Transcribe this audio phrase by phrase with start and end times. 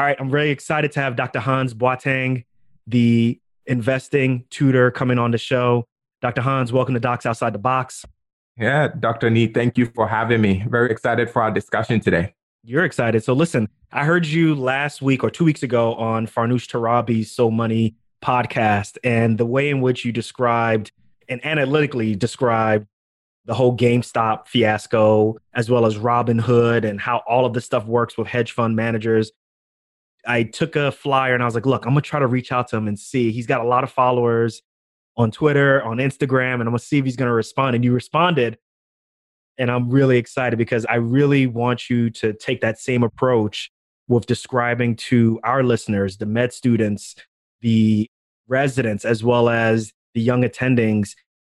[0.00, 1.40] All right, I'm very excited to have Dr.
[1.40, 2.46] Hans Boateng,
[2.86, 5.84] the investing tutor, coming on the show.
[6.22, 6.40] Dr.
[6.40, 8.06] Hans, welcome to Docs Outside the Box.
[8.56, 9.28] Yeah, Dr.
[9.28, 10.64] Nii, thank you for having me.
[10.70, 12.34] Very excited for our discussion today.
[12.64, 13.22] You're excited.
[13.22, 17.50] So listen, I heard you last week or two weeks ago on Farnoosh Torabi's So
[17.50, 20.92] Money podcast, and the way in which you described
[21.28, 22.86] and analytically described
[23.44, 28.16] the whole GameStop fiasco, as well as Robinhood and how all of this stuff works
[28.16, 29.30] with hedge fund managers.
[30.26, 32.68] I took a flyer and I was like, look, I'm gonna try to reach out
[32.68, 33.32] to him and see.
[33.32, 34.62] He's got a lot of followers
[35.16, 37.74] on Twitter, on Instagram, and I'm gonna see if he's gonna respond.
[37.74, 38.58] And you responded.
[39.58, 43.70] And I'm really excited because I really want you to take that same approach
[44.08, 47.14] with describing to our listeners, the med students,
[47.60, 48.08] the
[48.48, 51.10] residents, as well as the young attendings,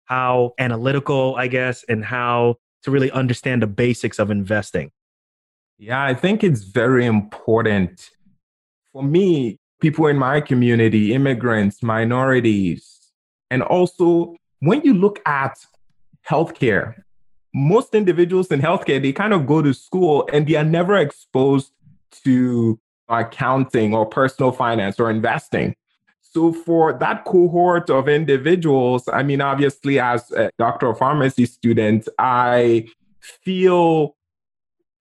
[0.05, 4.91] how analytical, I guess, and how to really understand the basics of investing.
[5.77, 8.11] Yeah, I think it's very important
[8.95, 13.11] for me, people in my community, immigrants, minorities,
[13.51, 15.57] and also when you look at
[16.25, 16.95] healthcare,
[17.53, 21.73] most individuals in healthcare, they kind of go to school and they are never exposed
[22.23, 22.79] to
[23.09, 25.75] accounting or personal finance or investing.
[26.21, 32.07] So, for that cohort of individuals, I mean, obviously, as a doctor of pharmacy student,
[32.17, 32.87] I
[33.19, 34.15] feel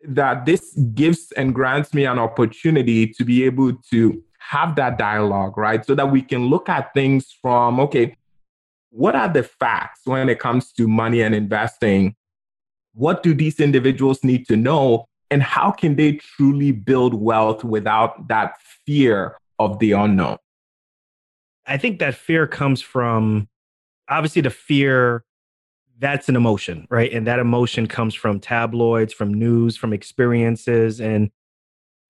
[0.07, 5.57] that this gives and grants me an opportunity to be able to have that dialogue,
[5.57, 5.85] right?
[5.85, 8.17] So that we can look at things from, okay,
[8.91, 12.15] what are the facts when it comes to money and investing?
[12.93, 15.07] What do these individuals need to know?
[15.31, 18.55] And how can they truly build wealth without that
[18.87, 20.37] fear of the unknown?
[21.67, 23.49] I think that fear comes from
[24.09, 25.25] obviously the fear
[25.99, 27.13] that's an emotion, right?
[27.13, 31.01] And that emotion comes from tabloids, from news, from experiences.
[31.01, 31.31] And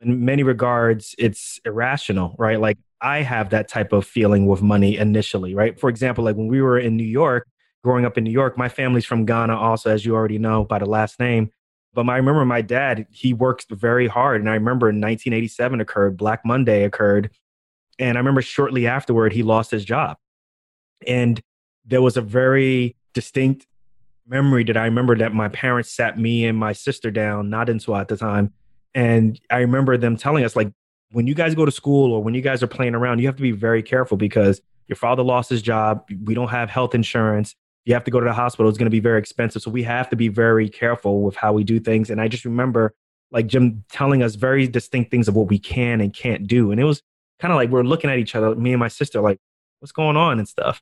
[0.01, 2.61] in many regards, it's irrational, right?
[2.61, 5.79] Like I have that type of feeling with money initially, right?
[5.79, 7.47] For example, like when we were in New York,
[7.83, 10.79] growing up in New York, my family's from Ghana, also, as you already know by
[10.79, 11.51] the last name.
[11.93, 14.41] But I remember my dad, he worked very hard.
[14.41, 17.31] And I remember in 1987 occurred, Black Monday occurred.
[17.99, 20.17] And I remember shortly afterward, he lost his job.
[21.07, 21.41] And
[21.85, 23.67] there was a very distinct
[24.27, 27.95] memory that I remember that my parents sat me and my sister down, not into
[27.95, 28.53] at the time.
[28.95, 30.71] And I remember them telling us, like,
[31.11, 33.37] when you guys go to school or when you guys are playing around, you have
[33.37, 36.09] to be very careful because your father lost his job.
[36.25, 37.55] We don't have health insurance.
[37.85, 38.69] You have to go to the hospital.
[38.69, 39.63] It's going to be very expensive.
[39.63, 42.11] So we have to be very careful with how we do things.
[42.11, 42.95] And I just remember
[43.31, 46.71] like Jim telling us very distinct things of what we can and can't do.
[46.71, 47.03] And it was
[47.41, 49.39] kind of like we're looking at each other, me and my sister, like,
[49.81, 50.81] what's going on and stuff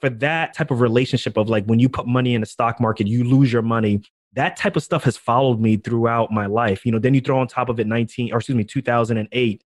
[0.00, 3.06] for that type of relationship of like when you put money in the stock market,
[3.06, 4.02] you lose your money.
[4.34, 6.86] That type of stuff has followed me throughout my life.
[6.86, 9.64] You know, then you throw on top of it 19 or excuse me, 2008.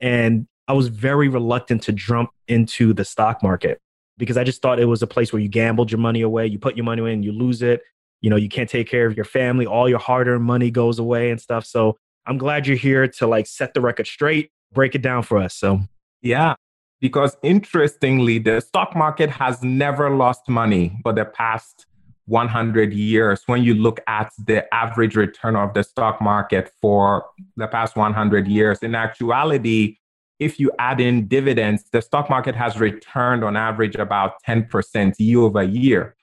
[0.00, 3.80] And I was very reluctant to jump into the stock market
[4.16, 6.58] because I just thought it was a place where you gambled your money away, you
[6.58, 7.82] put your money in, you lose it.
[8.20, 10.98] You know, you can't take care of your family, all your hard earned money goes
[10.98, 11.66] away and stuff.
[11.66, 15.36] So I'm glad you're here to like set the record straight, break it down for
[15.36, 15.54] us.
[15.54, 15.80] So,
[16.22, 16.54] yeah,
[17.04, 21.84] because interestingly, the stock market has never lost money for the past
[22.28, 23.42] 100 years.
[23.44, 27.26] When you look at the average return of the stock market for
[27.58, 29.98] the past 100 years, in actuality,
[30.38, 35.40] if you add in dividends, the stock market has returned on average about 10% year
[35.40, 36.16] over year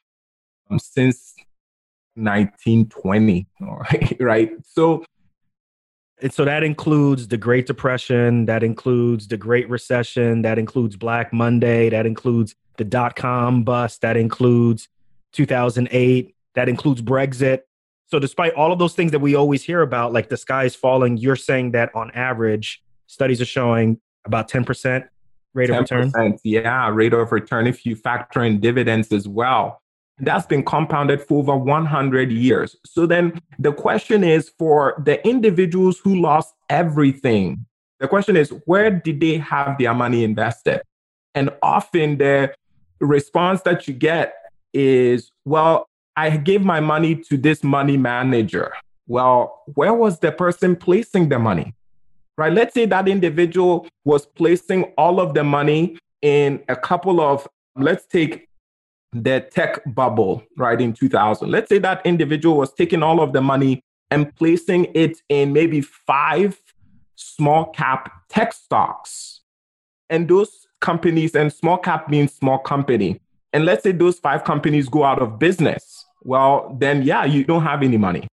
[0.72, 1.36] um, since
[2.16, 3.48] 1920,
[4.19, 4.50] right?
[4.66, 5.06] So
[6.22, 11.34] and so that includes the Great Depression, that includes the Great Recession, that includes Black
[11.34, 14.88] Monday, that includes the dot com bust, that includes
[15.34, 17.62] 2008, that includes Brexit.
[18.08, 20.76] So, despite all of those things that we always hear about, like the sky is
[20.76, 25.08] falling, you're saying that on average, studies are showing about 10%
[25.54, 26.38] rate 10%, of return?
[26.44, 29.81] Yeah, rate of return if you factor in dividends as well.
[30.20, 32.76] That's been compounded for over 100 years.
[32.86, 37.66] So then the question is for the individuals who lost everything,
[38.00, 40.81] the question is where did they have their money invested?
[41.34, 42.54] And often the
[43.00, 44.34] response that you get
[44.74, 48.74] is, well, I gave my money to this money manager.
[49.07, 51.74] Well, where was the person placing the money?
[52.38, 52.54] Right?
[52.54, 58.06] Let's say that individual was placing all of the money in a couple of, let's
[58.06, 58.48] take
[59.13, 61.50] the tech bubble, right, in 2000.
[61.50, 65.81] Let's say that individual was taking all of the money and placing it in maybe
[65.81, 66.62] five
[67.16, 69.42] small cap tech stocks.
[70.10, 73.22] And those companies, and small cap means small company.
[73.54, 76.06] And let's say those five companies go out of business.
[76.24, 78.28] Well, then, yeah, you don't have any money.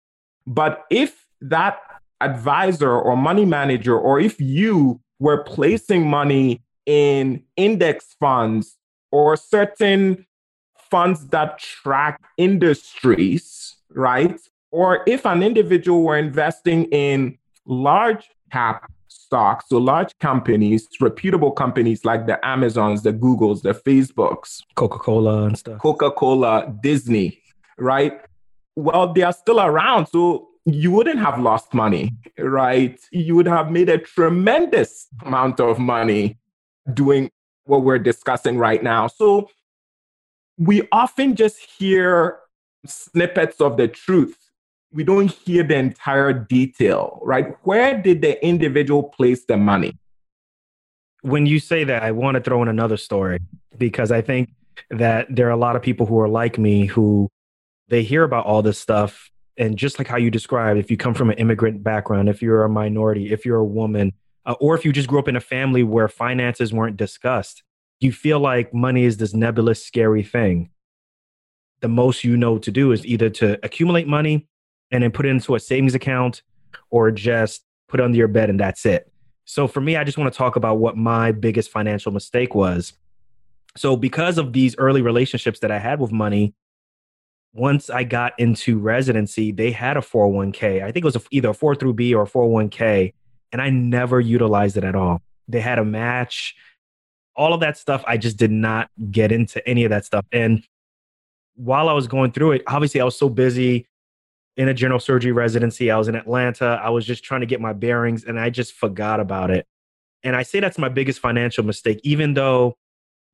[0.46, 1.78] But if that
[2.20, 8.76] advisor or money manager, or if you were placing money in index funds
[9.10, 10.26] or certain
[10.90, 14.38] funds that track industries, right?
[14.70, 22.04] Or if an individual were investing in large cap stocks, so large companies, reputable companies
[22.04, 27.42] like the Amazons, the Googles, the Facebooks, Coca Cola and stuff, Coca Cola, Disney,
[27.78, 28.20] right?
[28.76, 30.06] Well, they are still around.
[30.06, 32.98] So you wouldn't have lost money, right?
[33.10, 36.38] You would have made a tremendous amount of money
[36.92, 37.30] doing
[37.64, 39.06] what we're discussing right now.
[39.06, 39.50] So
[40.58, 42.38] we often just hear
[42.84, 44.36] snippets of the truth
[44.92, 47.56] we don't hear the entire detail, right?
[47.62, 49.98] Where did the individual place the money?
[51.22, 53.38] When you say that, I want to throw in another story
[53.76, 54.50] because I think
[54.90, 57.28] that there are a lot of people who are like me who
[57.88, 59.30] they hear about all this stuff.
[59.56, 62.62] And just like how you described, if you come from an immigrant background, if you're
[62.62, 64.12] a minority, if you're a woman,
[64.46, 67.64] uh, or if you just grew up in a family where finances weren't discussed,
[68.00, 70.70] you feel like money is this nebulous, scary thing.
[71.80, 74.46] The most you know to do is either to accumulate money
[74.90, 76.42] and then put it into a savings account
[76.90, 79.10] or just put under your bed and that's it.
[79.44, 82.92] So for me, I just want to talk about what my biggest financial mistake was.
[83.76, 86.54] So because of these early relationships that I had with money,
[87.54, 90.82] once I got into residency, they had a 401k.
[90.82, 93.14] I think it was either a 403b or a 401k,
[93.52, 95.22] and I never utilized it at all.
[95.48, 96.54] They had a match,
[97.38, 98.04] all of that stuff.
[98.06, 100.26] I just did not get into any of that stuff.
[100.32, 100.62] And
[101.54, 103.86] while I was going through it, obviously I was so busy
[104.56, 105.90] in a general surgery residency.
[105.90, 106.80] I was in Atlanta.
[106.82, 109.66] I was just trying to get my bearings and I just forgot about it.
[110.24, 112.76] And I say that's my biggest financial mistake, even though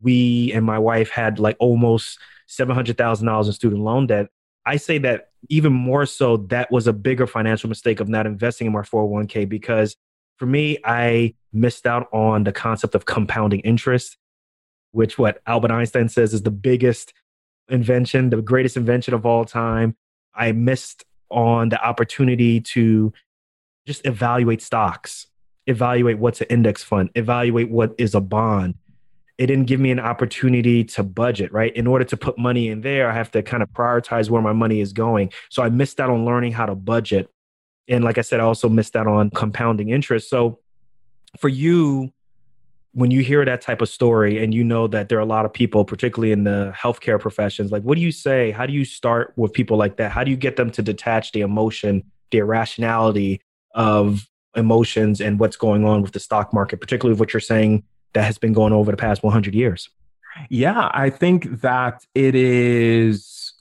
[0.02, 2.18] we and my wife had like almost
[2.48, 4.26] $700,000 in student loan debt.
[4.66, 8.66] I say that even more so, that was a bigger financial mistake of not investing
[8.66, 9.96] in my 401k because
[10.36, 14.16] for me, I missed out on the concept of compounding interest,
[14.92, 17.12] which what Albert Einstein says is the biggest
[17.68, 19.96] invention, the greatest invention of all time.
[20.34, 23.12] I missed on the opportunity to
[23.86, 25.26] just evaluate stocks,
[25.66, 28.74] evaluate what's an index fund, evaluate what is a bond.
[29.36, 31.74] It didn't give me an opportunity to budget, right?
[31.74, 34.52] In order to put money in there, I have to kind of prioritize where my
[34.52, 35.32] money is going.
[35.50, 37.28] So I missed out on learning how to budget.
[37.88, 40.30] And like I said, I also missed out on compounding interest.
[40.30, 40.58] So
[41.38, 42.12] for you,
[42.92, 45.44] when you hear that type of story and you know that there are a lot
[45.44, 48.52] of people, particularly in the healthcare professions, like what do you say?
[48.52, 50.12] How do you start with people like that?
[50.12, 53.40] How do you get them to detach the emotion, the irrationality
[53.74, 57.82] of emotions and what's going on with the stock market, particularly what you're saying
[58.12, 59.90] that has been going over the past 100 years?
[60.48, 63.52] Yeah, I think that it is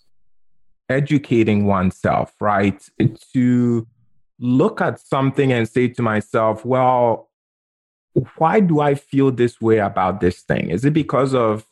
[0.89, 2.87] educating oneself, right?
[3.33, 3.87] To
[4.43, 7.29] look at something and say to myself, well,
[8.37, 10.69] why do I feel this way about this thing?
[10.69, 11.65] Is it because of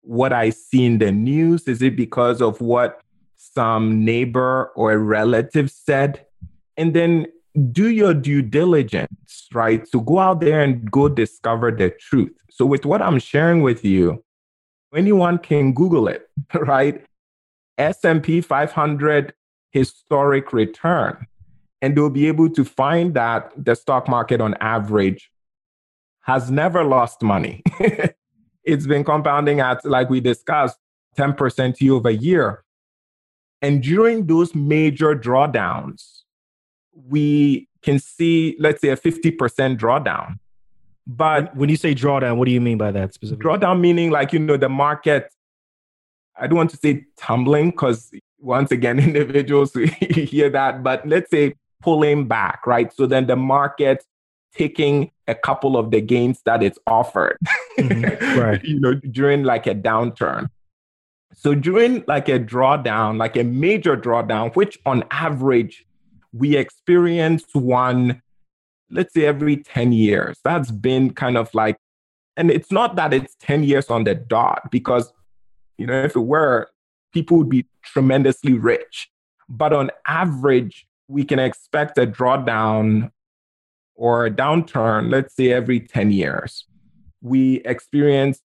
[0.00, 1.68] what I see in the news?
[1.68, 3.02] Is it because of what
[3.36, 6.24] some neighbor or a relative said?
[6.78, 7.26] And then
[7.70, 9.84] do your due diligence, right?
[9.92, 12.32] To go out there and go discover the truth.
[12.50, 14.24] So, with what I'm sharing with you,
[14.94, 17.04] anyone can Google it, right?
[17.76, 19.34] S&P 500
[19.70, 21.26] historic return.
[21.84, 25.30] And they'll be able to find that the stock market on average
[26.22, 27.62] has never lost money.
[28.64, 30.78] it's been compounding at, like we discussed,
[31.18, 32.64] 10% year over year.
[33.60, 36.22] And during those major drawdowns,
[36.94, 39.36] we can see, let's say, a 50%
[39.76, 40.38] drawdown.
[41.06, 43.44] But when you say drawdown, what do you mean by that specifically?
[43.44, 45.30] Drawdown meaning like, you know, the market,
[46.34, 51.52] I don't want to say tumbling because once again, individuals hear that, but let's say
[51.84, 52.92] pulling back, right?
[52.92, 54.04] So then the market
[54.56, 57.38] taking a couple of the gains that it's offered
[57.78, 58.38] mm-hmm.
[58.40, 60.48] right you know during like a downturn
[61.34, 65.84] so during like a drawdown like a major drawdown which on average
[66.32, 68.22] we experience one
[68.90, 71.76] let's say every 10 years that's been kind of like
[72.36, 75.12] and it's not that it's 10 years on the dot because
[75.78, 76.68] you know if it were
[77.12, 79.10] people would be tremendously rich
[79.48, 83.10] but on average we can expect a drawdown
[83.94, 86.64] or a downturn, let's say every 10 years.
[87.20, 88.42] We experienced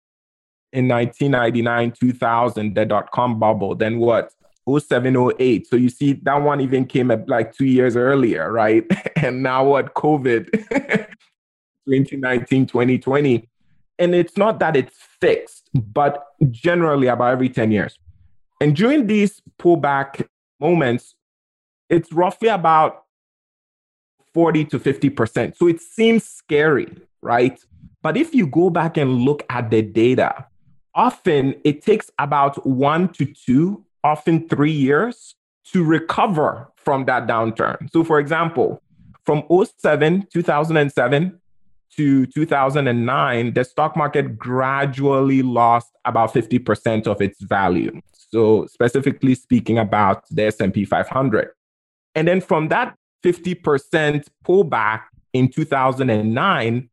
[0.74, 3.76] in 1999, 2000, the dot com bubble.
[3.76, 4.32] Then what?
[4.68, 5.68] 0708.
[5.68, 8.86] So you see, that one even came up like two years earlier, right?
[9.16, 9.94] and now what?
[9.94, 10.52] COVID,
[11.88, 13.50] 2019, 2020.
[14.00, 17.98] And it's not that it's fixed, but generally about every 10 years.
[18.60, 20.28] And during these pullback
[20.60, 21.16] moments,
[21.90, 23.04] it's roughly about
[24.34, 25.58] 40 to 50%.
[25.58, 27.60] So it seems scary, right?
[28.02, 30.46] But if you go back and look at the data,
[30.94, 35.36] often it takes about one to two, often three years
[35.72, 37.92] to recover from that downturn.
[37.92, 38.82] So, for example,
[39.26, 41.42] from 07, 2007
[41.98, 48.00] to 2009, the stock market gradually lost about 50% of its value.
[48.14, 51.50] So, specifically speaking about the S&P 500.
[52.18, 56.90] And then from that 50% pullback in 2009,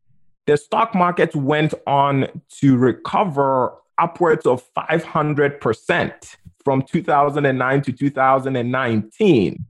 [0.47, 2.29] the stock market went on
[2.61, 9.65] to recover upwards of 500% from 2009 to 2019.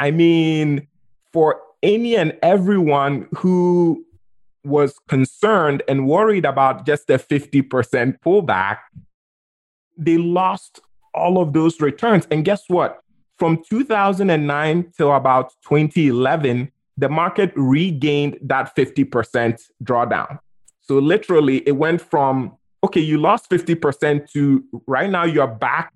[0.00, 0.88] I mean,
[1.32, 4.04] for any and everyone who
[4.64, 8.78] was concerned and worried about just a 50% pullback,
[9.96, 10.80] they lost
[11.14, 12.26] all of those returns.
[12.32, 13.00] And guess what?
[13.40, 20.38] From 2009 till about 2011, the market regained that 50% drawdown.
[20.82, 25.94] So literally, it went from, okay, you lost 50% to right now you're back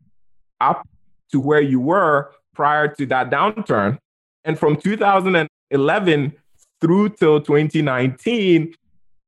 [0.58, 0.88] up
[1.32, 3.98] to where you were prior to that downturn.
[4.44, 6.32] And from 2011
[6.80, 8.74] through till 2019,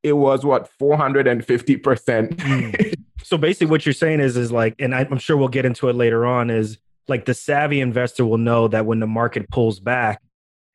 [0.02, 2.36] it was what 450%.
[2.36, 2.94] mm.
[3.22, 5.96] So basically what you're saying is is like and I'm sure we'll get into it
[5.96, 10.22] later on is like the savvy investor will know that when the market pulls back,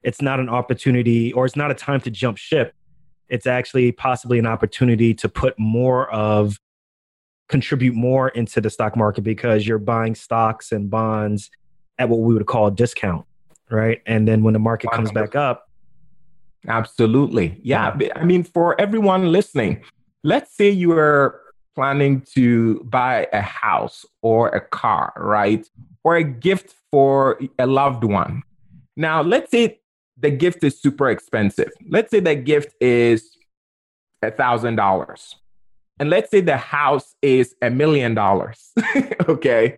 [0.03, 2.73] it's not an opportunity or it's not a time to jump ship.
[3.29, 6.57] It's actually possibly an opportunity to put more of
[7.47, 11.51] contribute more into the stock market because you're buying stocks and bonds
[11.99, 13.25] at what we would call a discount,
[13.69, 14.01] right?
[14.05, 15.67] And then when the market comes back up,
[16.67, 17.59] Absolutely.
[17.63, 17.97] Yeah.
[18.15, 19.83] I mean, for everyone listening,
[20.23, 21.40] let's say you are
[21.75, 25.67] planning to buy a house or a car, right?
[26.03, 28.43] Or a gift for a loved one.
[28.95, 29.79] Now, let's say
[30.17, 31.71] the gift is super expensive.
[31.89, 33.37] Let's say the gift is
[34.21, 35.35] a thousand dollars.
[35.99, 38.71] And let's say the house is a million dollars.
[39.29, 39.77] okay.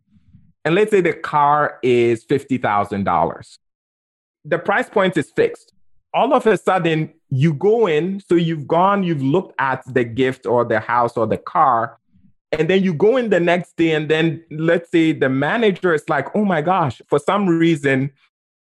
[0.65, 3.57] And let's say the car is $50,000.
[4.45, 5.73] The price point is fixed
[6.13, 10.45] all of a sudden you go in so you've gone you've looked at the gift
[10.45, 11.97] or the house or the car
[12.51, 16.07] and then you go in the next day and then let's say the manager is
[16.07, 18.11] like oh my gosh for some reason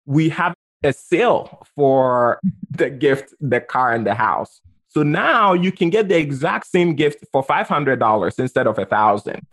[0.05, 2.39] we have a sale for
[2.71, 6.95] the gift the car and the house so now you can get the exact same
[6.95, 9.45] gift for $500 instead of a thousand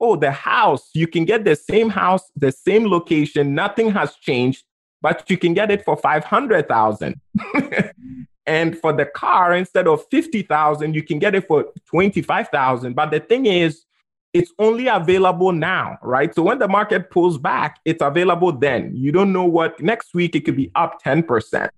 [0.00, 4.64] oh the house you can get the same house the same location nothing has changed
[5.04, 7.20] but you can get it for 500,000.
[8.46, 12.94] and for the car, instead of 50,000, you can get it for 25,000.
[12.94, 13.84] But the thing is,
[14.32, 16.34] it's only available now, right?
[16.34, 18.92] So when the market pulls back, it's available then.
[18.94, 21.70] You don't know what next week it could be up 10%.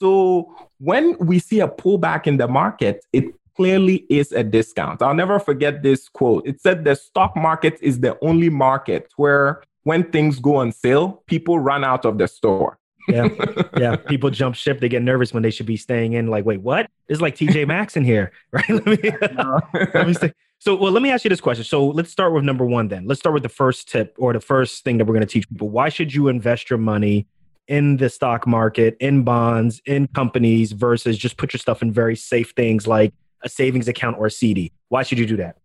[0.00, 3.24] So when we see a pullback in the market, it
[3.56, 5.00] clearly is a discount.
[5.00, 6.46] I'll never forget this quote.
[6.46, 11.22] It said the stock market is the only market where when things go on sale,
[11.26, 12.78] people run out of the store.
[13.08, 13.28] Yeah,
[13.76, 13.96] yeah.
[13.96, 14.80] People jump ship.
[14.80, 16.28] They get nervous when they should be staying in.
[16.28, 16.90] Like, wait, what?
[17.08, 18.68] It's like TJ Maxx in here, right?
[18.68, 18.98] let me,
[19.94, 20.32] let me say.
[20.58, 21.64] So, well, let me ask you this question.
[21.64, 22.88] So, let's start with number one.
[22.88, 25.32] Then, let's start with the first tip or the first thing that we're going to
[25.32, 25.68] teach people.
[25.68, 27.26] Why should you invest your money
[27.68, 32.16] in the stock market, in bonds, in companies, versus just put your stuff in very
[32.16, 34.72] safe things like a savings account or a CD?
[34.88, 35.56] Why should you do that?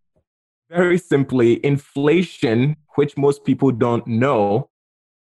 [0.69, 4.69] Very simply, inflation, which most people don't know,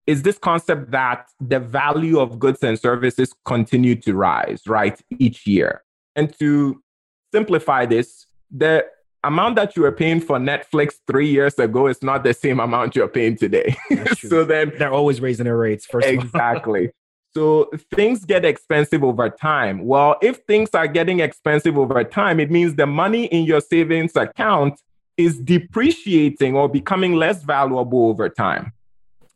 [0.08, 5.46] is this concept that the value of goods and services continue to rise, right, each
[5.46, 5.82] year.
[6.16, 6.82] And to
[7.30, 8.86] simplify this, the
[9.22, 12.96] amount that you were paying for Netflix three years ago is not the same amount
[12.96, 13.76] you're paying today.
[14.18, 15.84] so then they're always raising their rates.
[15.84, 16.90] First, exactly.
[17.34, 19.84] so things get expensive over time.
[19.84, 24.16] Well, if things are getting expensive over time, it means the money in your savings
[24.16, 24.80] account
[25.18, 28.72] is depreciating or becoming less valuable over time.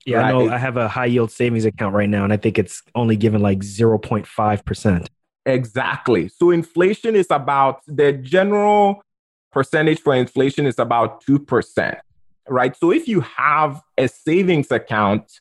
[0.04, 0.26] Yeah, right?
[0.26, 0.50] I know.
[0.50, 3.40] I have a high yield savings account right now, and I think it's only given
[3.40, 5.06] like 0.5%.
[5.46, 6.28] Exactly.
[6.28, 9.02] So inflation is about the general
[9.50, 12.00] percentage for inflation is about 2%,
[12.48, 12.76] right?
[12.76, 15.40] So if you have a savings account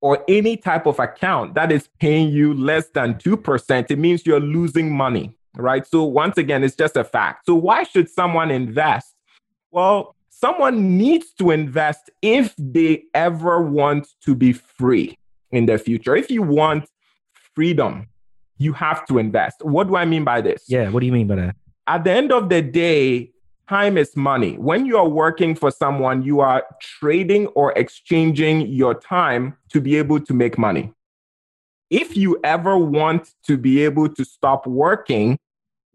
[0.00, 4.40] or any type of account that is paying you less than 2%, it means you're
[4.40, 5.86] losing money, right?
[5.86, 7.46] So once again, it's just a fact.
[7.46, 9.14] So why should someone invest
[9.70, 15.16] well, someone needs to invest if they ever want to be free
[15.50, 16.16] in the future.
[16.16, 16.88] If you want
[17.54, 18.08] freedom,
[18.56, 19.62] you have to invest.
[19.62, 20.64] What do I mean by this?
[20.66, 21.56] Yeah, what do you mean by that?
[21.86, 23.32] At the end of the day,
[23.68, 24.56] time is money.
[24.56, 29.96] When you are working for someone, you are trading or exchanging your time to be
[29.96, 30.92] able to make money.
[31.90, 35.38] If you ever want to be able to stop working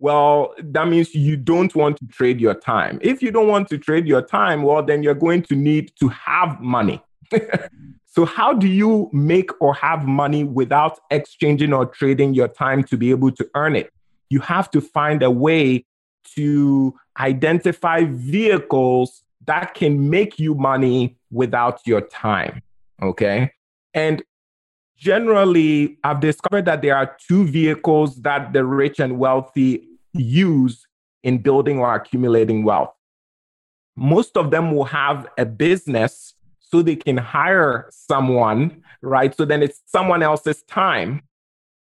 [0.05, 3.00] well, that means you don't want to trade your time.
[3.01, 6.09] If you don't want to trade your time, well, then you're going to need to
[6.09, 7.01] have money.
[8.05, 12.97] so, how do you make or have money without exchanging or trading your time to
[12.97, 13.91] be able to earn it?
[14.29, 15.88] You have to find a way
[16.35, 22.62] to identify vehicles that can make you money without your time.
[23.01, 23.50] Okay.
[23.95, 24.21] And
[24.95, 29.88] generally, I've discovered that there are two vehicles that the rich and wealthy
[30.22, 30.86] use
[31.24, 32.93] in building or accumulating wealth.
[33.95, 39.36] Most of them will have a business so they can hire someone, right?
[39.36, 41.22] So then it's someone else's time.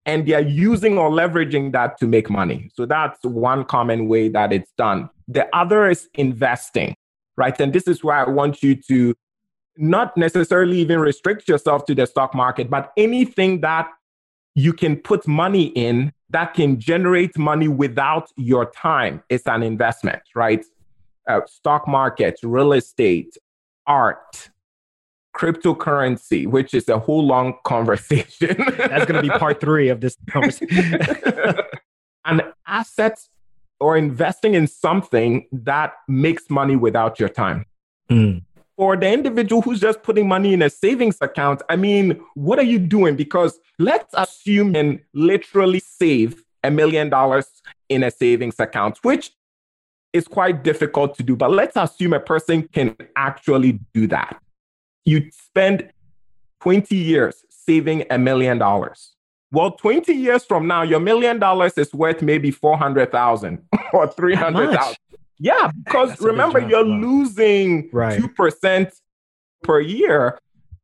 [0.07, 2.69] And they are using or leveraging that to make money.
[2.75, 5.09] So that's one common way that it's done.
[5.27, 6.95] The other is investing,
[7.37, 7.59] right?
[7.59, 9.15] And this is where I want you to
[9.77, 13.89] not necessarily even restrict yourself to the stock market, but anything that
[14.55, 20.23] you can put money in that can generate money without your time It's an investment,
[20.33, 20.65] right?
[21.29, 23.37] Uh, stock market, real estate,
[23.85, 24.49] art,
[25.35, 28.55] cryptocurrency, which is a whole long conversation.
[28.57, 30.99] That's going to be part three of this conversation.
[32.23, 33.19] An asset
[33.79, 37.65] or investing in something that makes money without your time.
[38.09, 38.41] Mm
[38.77, 42.63] for the individual who's just putting money in a savings account, I mean, what are
[42.63, 43.15] you doing?
[43.15, 47.47] Because let's assume and literally save a million dollars
[47.89, 49.31] in a savings account, which
[50.13, 51.35] is quite difficult to do.
[51.35, 54.41] But let's assume a person can actually do that.
[55.05, 55.89] You spend
[56.61, 59.15] 20 years saving a million dollars.
[59.51, 63.61] Well, 20 years from now, your million dollars is worth maybe 400,000
[63.93, 64.95] or 300,000.
[65.39, 68.19] Yeah, because remember, you're losing right.
[68.19, 68.91] 2%
[69.63, 70.39] per year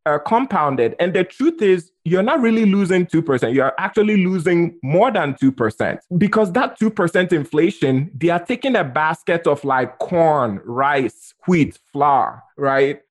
[0.06, 0.96] uh, compounded.
[1.00, 3.54] And the truth is, you're not really losing 2%.
[3.54, 6.00] You're actually losing more than 2%.
[6.18, 12.44] Because that 2% inflation, they are taking a basket of like corn, rice, wheat, flour,
[12.58, 13.02] right?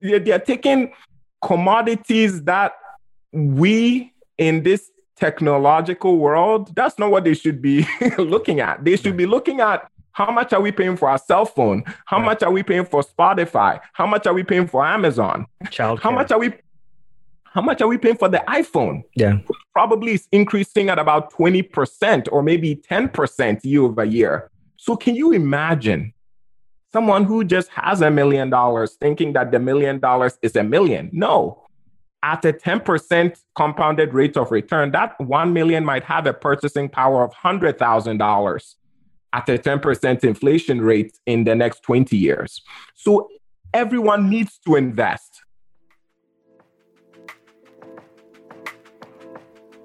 [0.00, 0.92] They, they are taking
[1.40, 2.72] commodities that
[3.32, 7.86] we in this technological world, that's not what they should be
[8.18, 8.84] looking at.
[8.84, 11.84] They should be looking at how much are we paying for our cell phone?
[12.06, 12.26] How right.
[12.26, 13.80] much are we paying for Spotify?
[13.94, 15.46] How much are we paying for Amazon?
[15.70, 16.52] Child how much are we
[17.44, 19.02] how much are we paying for the iPhone?
[19.14, 19.38] Yeah.
[19.74, 24.50] Probably is increasing at about 20% or maybe 10% year over year.
[24.78, 26.14] So can you imagine
[26.92, 31.10] someone who just has a million dollars thinking that the million dollars is a million?
[31.12, 31.62] No.
[32.22, 37.22] At a 10% compounded rate of return, that 1 million might have a purchasing power
[37.22, 38.74] of $100,000
[39.32, 42.62] at a 10% inflation rate in the next 20 years.
[42.94, 43.28] So
[43.72, 45.42] everyone needs to invest.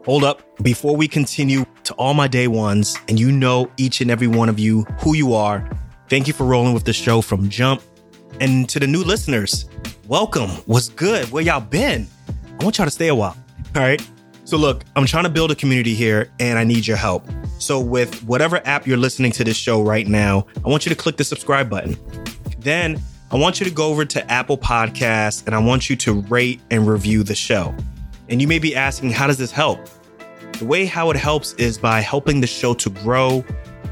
[0.06, 0.42] Hold up.
[0.64, 4.48] Before we continue to all my day ones, and you know each and every one
[4.48, 5.70] of you who you are,
[6.10, 7.82] thank you for rolling with the show from Jump.
[8.40, 9.66] And to the new listeners,
[10.08, 10.50] welcome.
[10.66, 11.30] What's good?
[11.30, 12.08] Where y'all been?
[12.60, 13.36] I want y'all to stay a while.
[13.76, 14.02] All right.
[14.48, 17.28] So, look, I'm trying to build a community here and I need your help.
[17.60, 20.96] So, with whatever app you're listening to this show right now, I want you to
[20.96, 21.98] click the subscribe button.
[22.58, 22.98] Then,
[23.30, 26.62] I want you to go over to Apple Podcasts and I want you to rate
[26.72, 27.76] and review the show.
[28.30, 29.82] And you may be asking, how does this help?
[30.60, 33.44] The way how it helps is by helping the show to grow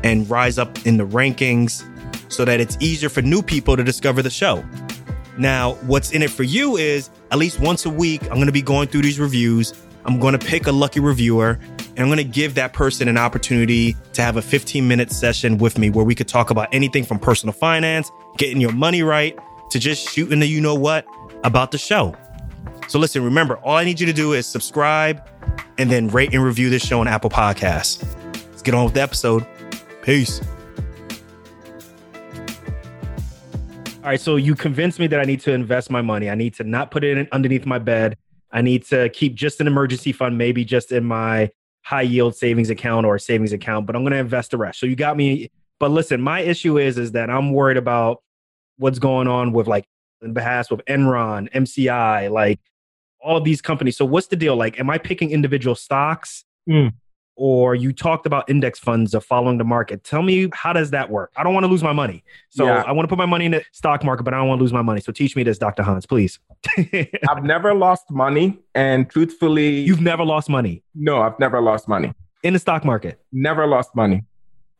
[0.05, 1.83] and rise up in the rankings
[2.31, 4.63] so that it's easier for new people to discover the show.
[5.37, 8.53] Now, what's in it for you is at least once a week, I'm going to
[8.53, 9.73] be going through these reviews
[10.05, 13.17] I'm going to pick a lucky reviewer and I'm going to give that person an
[13.17, 17.03] opportunity to have a 15 minute session with me where we could talk about anything
[17.03, 19.37] from personal finance, getting your money right,
[19.71, 21.07] to just shooting the you know what
[21.43, 22.15] about the show.
[22.87, 25.27] So listen, remember, all I need you to do is subscribe
[25.79, 28.05] and then rate and review this show on Apple Podcasts.
[28.51, 29.45] Let's get on with the episode.
[30.03, 30.39] Peace.
[34.03, 36.29] All right, so you convinced me that I need to invest my money.
[36.29, 38.17] I need to not put it in underneath my bed.
[38.55, 41.51] I need to keep just an emergency fund, maybe just in my
[41.83, 44.79] high yield savings account or savings account, but I'm going to invest the rest.
[44.79, 45.51] So you got me.
[45.77, 48.23] But listen, my issue is is that I'm worried about
[48.77, 49.85] what's going on with like
[50.21, 52.61] in behalf of Enron, MCI, like
[53.21, 53.97] all of these companies.
[53.97, 54.55] So what's the deal?
[54.55, 56.45] Like, am I picking individual stocks?
[56.67, 56.93] Mm
[57.35, 60.03] or you talked about index funds of following the market.
[60.03, 61.31] Tell me how does that work?
[61.35, 62.23] I don't want to lose my money.
[62.49, 62.83] So yeah.
[62.83, 64.63] I want to put my money in the stock market, but I don't want to
[64.63, 65.01] lose my money.
[65.01, 65.83] So teach me this, Dr.
[65.83, 66.39] Hans, please.
[67.29, 68.59] I've never lost money.
[68.73, 70.83] And truthfully, you've never lost money.
[70.93, 72.13] No, I've never lost money.
[72.43, 73.19] In the stock market.
[73.31, 74.23] Never lost money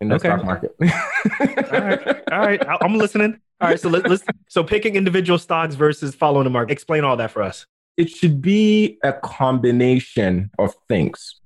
[0.02, 0.30] in the okay.
[0.30, 0.76] stock market.
[0.82, 2.08] All right.
[2.32, 2.62] All right.
[2.82, 3.40] I'm listening.
[3.62, 3.80] All right.
[3.80, 6.72] So let, let's so picking individual stocks versus following the market.
[6.72, 7.66] Explain all that for us.
[7.98, 11.40] It should be a combination of things.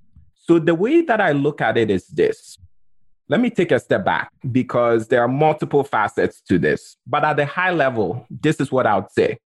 [0.49, 2.57] So the way that I look at it is this
[3.27, 6.97] let me take a step back because there are multiple facets to this.
[7.05, 9.38] But at the high level, this is what I would say.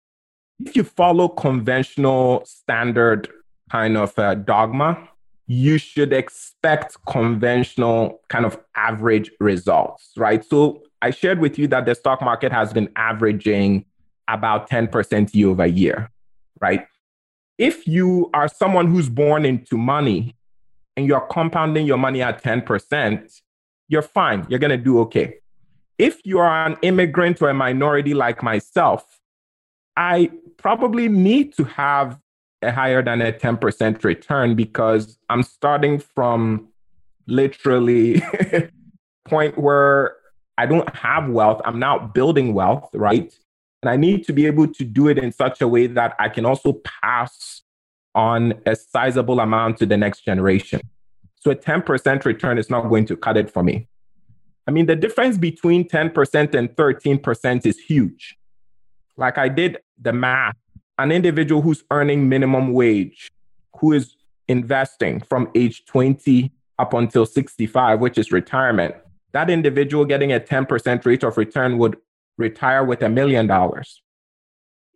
[0.65, 3.27] If you follow conventional standard
[3.69, 5.09] kind of uh, dogma,
[5.47, 10.45] you should expect conventional kind of average results, right?
[10.45, 13.83] So I shared with you that the stock market has been averaging
[14.29, 16.09] about 10% year over year,
[16.61, 16.87] right?
[17.57, 20.37] If you are someone who's born into money
[20.95, 23.41] and you're compounding your money at 10%,
[23.87, 24.45] you're fine.
[24.49, 25.35] You're going to do okay.
[25.97, 29.19] If you are an immigrant or a minority like myself,
[29.95, 32.19] I probably need to have
[32.61, 36.69] a higher than a 10% return because I'm starting from
[37.27, 38.21] literally
[39.25, 40.15] point where
[40.57, 41.61] I don't have wealth.
[41.65, 43.33] I'm now building wealth, right?
[43.81, 46.29] And I need to be able to do it in such a way that I
[46.29, 47.62] can also pass
[48.15, 50.81] on a sizable amount to the next generation.
[51.39, 53.87] So a 10% return is not going to cut it for me.
[54.67, 58.37] I mean, the difference between 10% and 13% is huge.
[59.17, 60.55] Like I did the math,
[60.97, 63.31] an individual who's earning minimum wage,
[63.79, 64.15] who is
[64.47, 68.95] investing from age 20 up until 65, which is retirement,
[69.31, 71.97] that individual getting a 10% rate of return would
[72.37, 74.02] retire with a million dollars.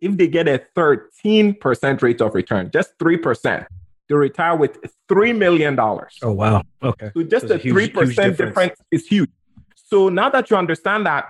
[0.00, 3.66] If they get a 13% rate of return, just 3%,
[4.08, 5.78] they retire with $3 million.
[5.78, 6.62] Oh, wow.
[6.82, 7.10] Okay.
[7.14, 8.36] So just so a, 3% huge difference.
[8.38, 9.30] difference is huge.
[9.74, 11.26] So now that you understand that,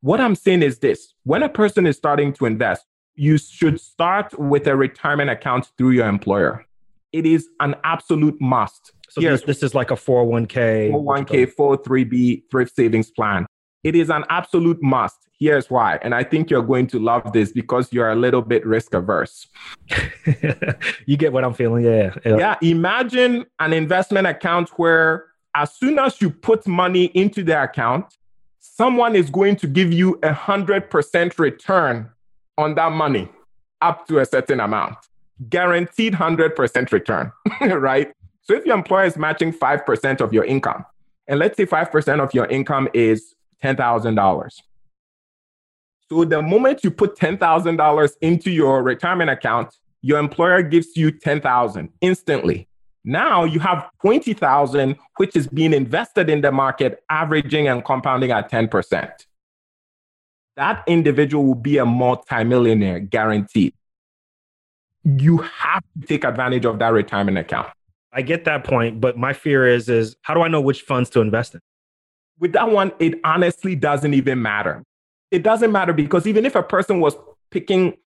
[0.00, 4.38] what I'm saying is this when a person is starting to invest, you should start
[4.38, 6.64] with a retirement account through your employer.
[7.12, 8.92] It is an absolute must.
[9.08, 10.90] So this, this is like a 401k.
[10.92, 13.46] 401k, 403b thrift savings plan.
[13.82, 15.25] It is an absolute must.
[15.38, 15.98] Here's why.
[16.02, 19.46] And I think you're going to love this because you're a little bit risk averse.
[21.06, 21.84] you get what I'm feeling.
[21.84, 22.36] Yeah, yeah.
[22.36, 22.56] Yeah.
[22.62, 28.06] Imagine an investment account where as soon as you put money into the account,
[28.60, 32.10] someone is going to give you a hundred percent return
[32.58, 33.28] on that money
[33.80, 34.96] up to a certain amount.
[35.48, 38.12] Guaranteed 100% return, right?
[38.42, 40.84] So if your employer is matching 5% of your income,
[41.28, 44.62] and let's say 5% of your income is $10,000.
[46.10, 51.88] So the moment you put $10,000 into your retirement account, your employer gives you 10,000
[52.00, 52.68] instantly.
[53.04, 58.50] Now you have 20,000 which is being invested in the market averaging and compounding at
[58.50, 59.10] 10%.
[60.56, 63.74] That individual will be a multimillionaire guaranteed.
[65.04, 67.68] You have to take advantage of that retirement account.
[68.12, 71.10] I get that point, but my fear is is how do I know which funds
[71.10, 71.60] to invest in?
[72.38, 74.82] With that one, it honestly doesn't even matter.
[75.36, 77.14] It doesn't matter because even if a person was
[77.50, 77.98] picking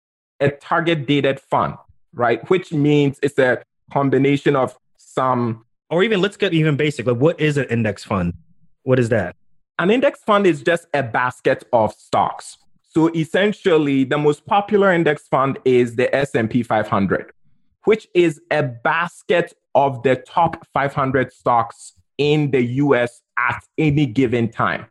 [0.40, 1.74] a target dated fund,
[2.14, 3.62] right, which means it's a
[3.92, 7.06] combination of some or even let's get even basic.
[7.06, 8.32] Like what is an index fund?
[8.84, 9.36] What is that?
[9.78, 12.56] An index fund is just a basket of stocks.
[12.82, 17.30] So essentially, the most popular index fund is the S&P 500,
[17.84, 24.50] which is a basket of the top 500 stocks in the US at any given
[24.50, 24.86] time.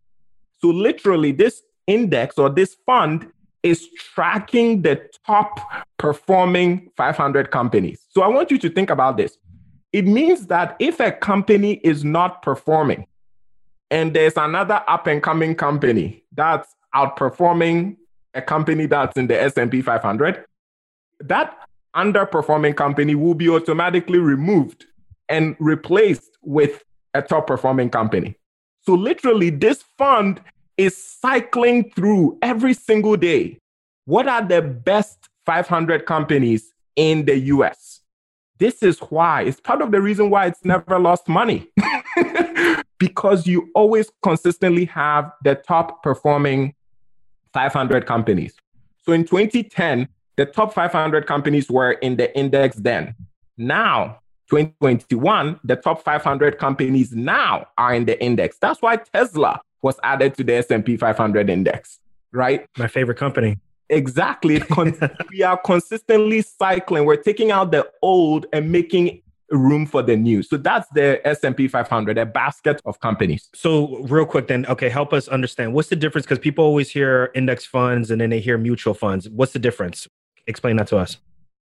[0.60, 3.32] So, literally, this index or this fund
[3.64, 5.60] is tracking the top
[5.98, 8.06] performing 500 companies.
[8.10, 9.38] So, I want you to think about this.
[9.92, 13.08] It means that if a company is not performing
[13.90, 17.98] and there's another up and coming company that's outperforming
[18.34, 20.46] a company that's in the S&P 500,
[21.22, 21.58] that
[21.96, 24.86] underperforming company will be automatically removed
[25.30, 28.36] and replaced with a top performing company.
[28.82, 30.42] So literally this fund
[30.78, 33.58] is cycling through every single day.
[34.06, 38.02] What are the best 500 companies in the US?
[38.60, 41.70] This is why it's part of the reason why it's never lost money.
[43.00, 46.74] because you always consistently have the top performing
[47.54, 48.56] 500 companies.
[49.04, 53.16] So in 2010, the top 500 companies were in the index then.
[53.58, 58.58] Now, 2021, the top 500 companies now are in the index.
[58.60, 62.00] That's why Tesla was added to the S&P 500 index,
[62.32, 62.68] right?
[62.78, 63.58] My favorite company.
[63.90, 64.62] Exactly.
[65.32, 67.06] we are consistently cycling.
[67.06, 70.44] We're taking out the old and making room for the new.
[70.44, 73.50] So that's the S&P 500, a basket of companies.
[73.56, 77.32] So real quick then, okay, help us understand what's the difference because people always hear
[77.34, 79.30] index funds and then they hear mutual funds.
[79.30, 80.08] What's the difference?
[80.48, 81.18] Explain that to us.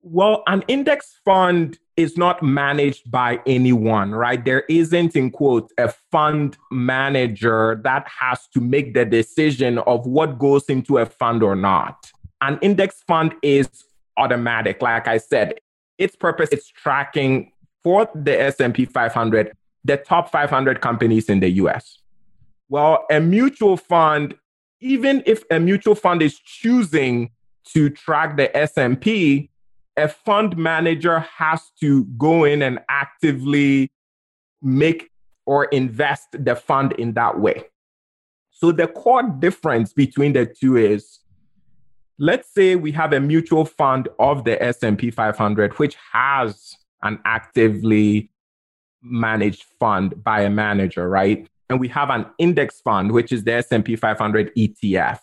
[0.03, 4.43] Well, an index fund is not managed by anyone, right?
[4.45, 10.39] There isn't, in quote, a fund manager that has to make the decision of what
[10.39, 12.11] goes into a fund or not.
[12.41, 13.69] An index fund is
[14.17, 14.81] automatic.
[14.81, 15.61] Like I said,
[15.99, 17.53] its purpose is tracking
[17.85, 19.53] for the S&P 500,
[19.85, 21.99] the top 500 companies in the US.
[22.71, 24.37] Well, a mutual fund,
[24.81, 27.31] even if a mutual fund is choosing
[27.75, 29.50] to track the S&P,
[30.01, 33.93] a fund manager has to go in and actively
[34.63, 35.11] make
[35.47, 37.65] or invest the fund in that way.
[38.51, 41.21] So the core difference between the two is
[42.19, 48.31] let's say we have a mutual fund of the S&P 500 which has an actively
[49.03, 51.49] managed fund by a manager, right?
[51.71, 55.21] And we have an index fund which is the S&P 500 ETF.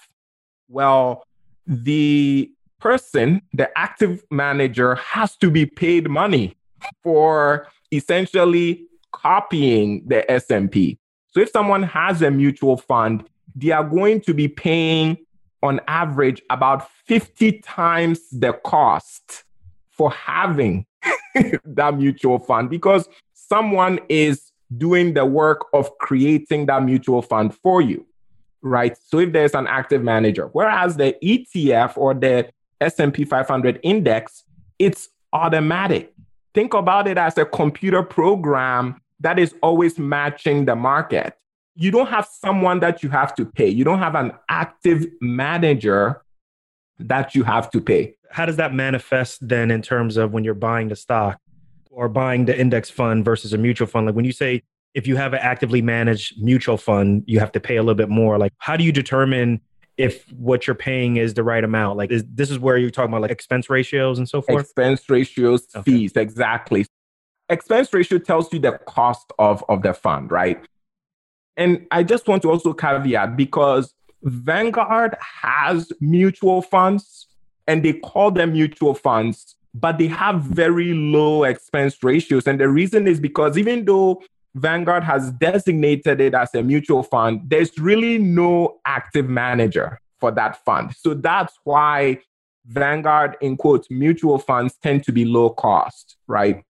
[0.67, 1.23] Well,
[1.67, 6.55] the person, the active manager has to be paid money
[7.03, 10.99] for essentially copying the S&P.
[11.31, 15.17] So if someone has a mutual fund, they are going to be paying
[15.63, 19.43] on average about 50 times the cost
[19.89, 20.85] for having
[21.65, 27.81] that mutual fund because someone is doing the work of creating that mutual fund for
[27.81, 28.05] you
[28.61, 32.47] right so if there's an active manager whereas the ETF or the
[32.81, 34.43] S&P 500 index
[34.79, 36.13] it's automatic
[36.53, 41.37] think about it as a computer program that is always matching the market
[41.79, 43.69] you don't have someone that you have to pay.
[43.69, 46.23] You don't have an active manager
[46.97, 48.15] that you have to pay.
[48.31, 51.39] How does that manifest then in terms of when you're buying the stock
[51.91, 54.07] or buying the index fund versus a mutual fund?
[54.07, 54.63] Like when you say
[54.95, 58.09] if you have an actively managed mutual fund, you have to pay a little bit
[58.09, 58.39] more.
[58.39, 59.61] Like how do you determine
[59.97, 61.97] if what you're paying is the right amount?
[61.97, 64.61] Like is, this is where you're talking about like expense ratios and so forth?
[64.61, 65.91] Expense ratios, okay.
[65.91, 66.85] fees, exactly.
[67.49, 70.63] Expense ratio tells you the cost of, of the fund, right?
[71.55, 77.27] And I just want to also caveat because Vanguard has mutual funds
[77.65, 82.47] and they call them mutual funds, but they have very low expense ratios.
[82.47, 84.21] And the reason is because even though
[84.57, 90.63] Vanguard has designated it as a mutual fund, there's really no active manager for that
[90.65, 90.95] fund.
[90.97, 92.19] So that's why
[92.65, 96.63] Vanguard, in quotes, mutual funds tend to be low cost, right?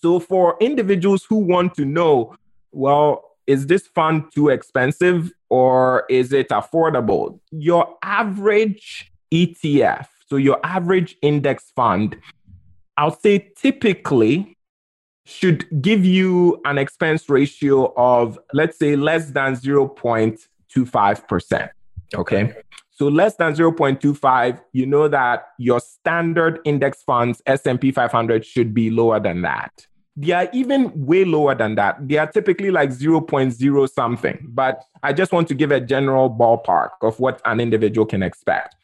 [0.00, 2.36] So for individuals who want to know,
[2.72, 7.40] well, is this fund too expensive or is it affordable?
[7.50, 12.16] Your average ETF, so your average index fund,
[12.98, 14.55] I'll say typically
[15.26, 21.68] should give you an expense ratio of, let's say, less than 0.25%.
[22.14, 22.54] Okay.
[22.92, 28.88] So less than 0.25, you know that your standard index funds, S&P 500 should be
[28.88, 29.72] lower than that.
[30.14, 32.06] They are even way lower than that.
[32.08, 34.46] They are typically like 0.0 something.
[34.48, 38.76] But I just want to give a general ballpark of what an individual can expect.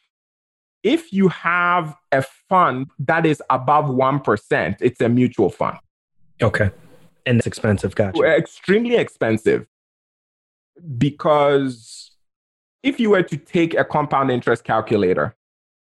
[0.82, 5.78] If you have a fund that is above 1%, it's a mutual fund.
[6.42, 6.70] Okay.
[7.26, 7.94] And it's expensive.
[7.94, 8.24] Gotcha.
[8.24, 9.66] Extremely expensive.
[10.98, 12.10] Because
[12.82, 15.36] if you were to take a compound interest calculator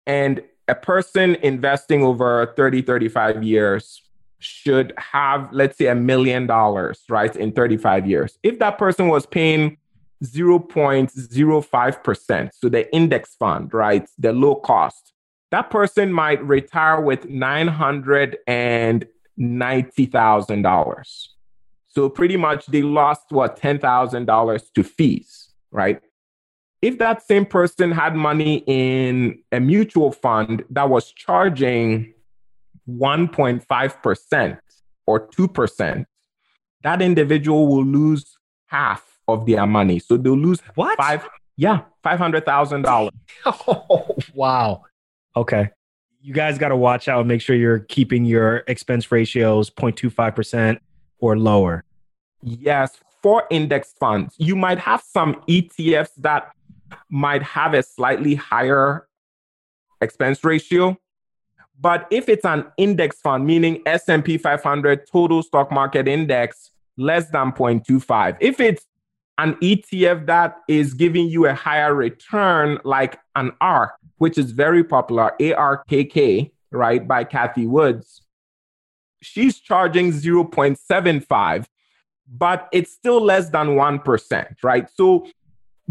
[0.07, 4.03] and a person investing over 30, 35 years
[4.39, 8.39] should have, let's say, a million dollars, right, in 35 years.
[8.43, 9.79] If that person was paying
[10.25, 15.13] 0.05%, so the index fund, right, the low cost,
[15.51, 17.29] that person might retire with
[19.39, 21.29] $990,000.
[21.89, 26.01] So pretty much they lost what, $10,000 to fees, right?
[26.81, 32.15] If that same person had money in a mutual fund that was charging
[32.89, 34.59] 1.5%
[35.07, 36.07] or 2%,
[36.83, 39.99] that individual will lose half of their money.
[39.99, 40.97] So they'll lose what?
[40.97, 43.11] Five, yeah, $500,000.
[43.47, 44.83] oh, wow.
[45.37, 45.71] Okay.
[46.23, 50.79] You guys got to watch out and make sure you're keeping your expense ratios 0.25%
[51.19, 51.85] or lower.
[52.43, 56.53] Yes, for index funds, you might have some ETFs that
[57.09, 59.09] might have a slightly higher
[60.01, 60.97] expense ratio,
[61.81, 67.51] but if it's an index fund, meaning S&P 500 total stock market index, less than
[67.51, 68.37] 0.25.
[68.41, 68.87] If it's
[69.43, 74.85] an ETF that is giving you a higher return, like an ARK, which is very
[74.85, 78.23] popular, ARKK, right, by Cathie Woods,
[79.21, 81.67] she's charging 0.75,
[82.29, 84.89] but it's still less than 1%, right?
[84.95, 85.27] So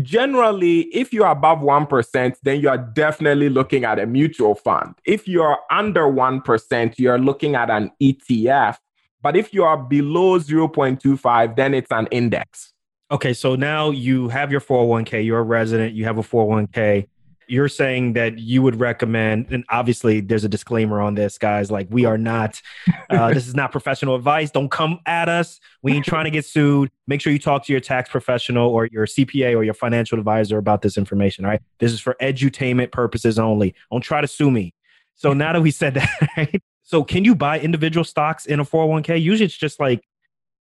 [0.01, 4.95] generally, if you're above 1%, then you are definitely looking at a mutual fund.
[5.05, 8.77] If you're under 1%, you're looking at an ETF.
[9.21, 12.70] But if you are below 0.25, then it's an index.
[13.12, 17.08] Okay, so now you have your 401k, you're a resident, you have a 401k.
[17.47, 21.69] you're saying that you would recommend, and obviously there's a disclaimer on this, guys.
[21.69, 22.62] Like, we are not,
[23.10, 24.50] uh, this is not professional advice.
[24.50, 25.60] Don't come at us.
[25.82, 26.89] We ain't trying to get sued.
[27.08, 30.58] Make sure you talk to your tax professional or your CPA or your financial advisor
[30.58, 31.43] about this information.
[31.43, 31.62] All right.
[31.80, 33.76] This is for edutainment purposes only.
[33.91, 34.74] Don't try to sue me.
[35.15, 36.63] So now that we said that, right?
[36.84, 39.21] So can you buy individual stocks in a 401k?
[39.21, 40.02] Usually it's just like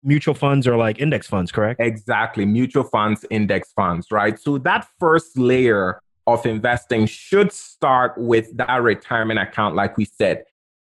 [0.03, 1.79] mutual funds are like index funds, correct?
[1.81, 2.45] Exactly.
[2.45, 4.39] Mutual funds, index funds, right?
[4.39, 10.43] So that first layer of investing should start with that retirement account, like we said.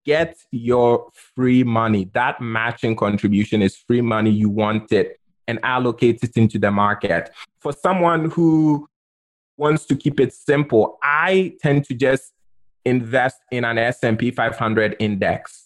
[0.05, 2.11] Get your free money.
[2.12, 4.31] That matching contribution is free money.
[4.31, 7.31] You want it and allocate it into the market.
[7.61, 8.88] For someone who
[9.57, 12.33] wants to keep it simple, I tend to just
[12.85, 15.62] invest in an S&P 500 index.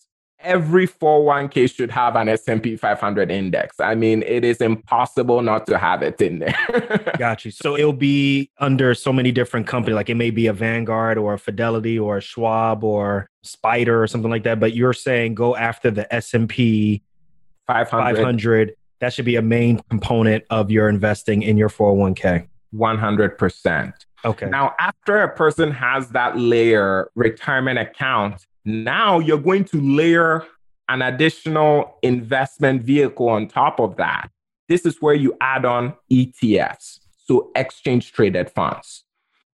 [0.46, 3.80] Every 401k should have an S&P 500 index.
[3.80, 7.12] I mean, it is impossible not to have it in there.
[7.18, 7.50] Got you.
[7.50, 9.96] So it'll be under so many different companies.
[9.96, 14.06] Like it may be a Vanguard or a Fidelity or a Schwab or SPDR or
[14.06, 14.60] something like that.
[14.60, 17.02] But you're saying go after the S&P
[17.66, 18.16] 500.
[18.16, 18.76] 500.
[19.00, 22.46] That should be a main component of your investing in your 401k.
[22.72, 23.92] 100%.
[24.24, 24.46] Okay.
[24.46, 30.44] Now, after a person has that layer retirement account, now you're going to layer
[30.88, 34.28] an additional investment vehicle on top of that.
[34.68, 39.04] This is where you add on ETFs, so exchange traded funds.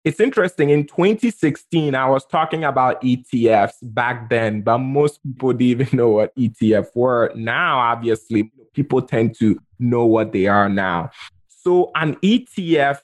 [0.04, 0.70] It's interesting.
[0.70, 6.08] In 2016, I was talking about ETFs back then, but most people didn't even know
[6.08, 7.30] what ETF were.
[7.36, 11.10] Now, obviously, people tend to know what they are now.
[11.46, 12.98] So, an ETF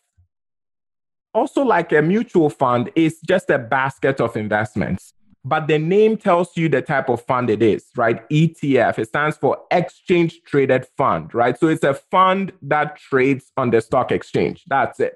[1.35, 5.15] also, like a mutual fund, is just a basket of investments.
[5.49, 8.29] But the name tells you the type of fund it is, right?
[8.29, 11.59] ETF, it stands for Exchange Traded Fund, right?
[11.59, 14.65] So it's a fund that trades on the stock exchange.
[14.67, 15.15] That's it.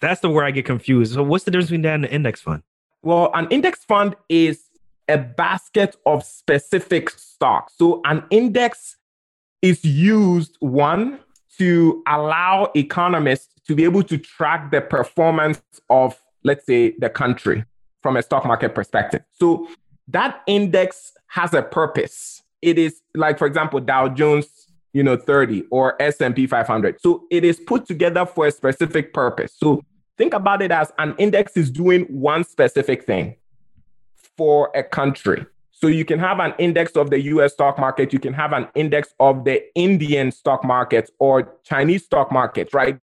[0.00, 1.14] That's the where I get confused.
[1.14, 2.64] So, what's the difference between that and an index fund?
[3.02, 4.64] Well, an index fund is
[5.08, 7.74] a basket of specific stocks.
[7.76, 8.96] So, an index
[9.60, 11.20] is used, one,
[11.58, 17.64] to allow economists to be able to track the performance of, let's say, the country
[18.02, 19.22] from a stock market perspective.
[19.32, 19.68] So
[20.08, 22.42] that index has a purpose.
[22.60, 24.46] It is like, for example, Dow Jones,
[24.92, 27.00] you know, 30 or S&P 500.
[27.00, 29.54] So it is put together for a specific purpose.
[29.56, 29.82] So
[30.18, 33.36] think about it as an index is doing one specific thing
[34.36, 35.46] for a country.
[35.70, 38.68] So you can have an index of the US stock market, you can have an
[38.74, 42.98] index of the Indian stock market or Chinese stock market, right?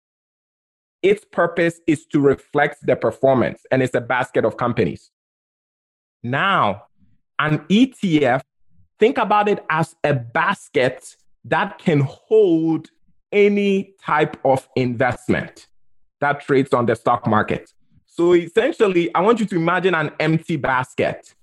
[1.01, 5.11] Its purpose is to reflect the performance, and it's a basket of companies.
[6.23, 6.83] Now,
[7.39, 8.41] an ETF,
[8.99, 12.89] think about it as a basket that can hold
[13.31, 15.67] any type of investment
[16.19, 17.71] that trades on the stock market.
[18.05, 21.33] So essentially, I want you to imagine an empty basket.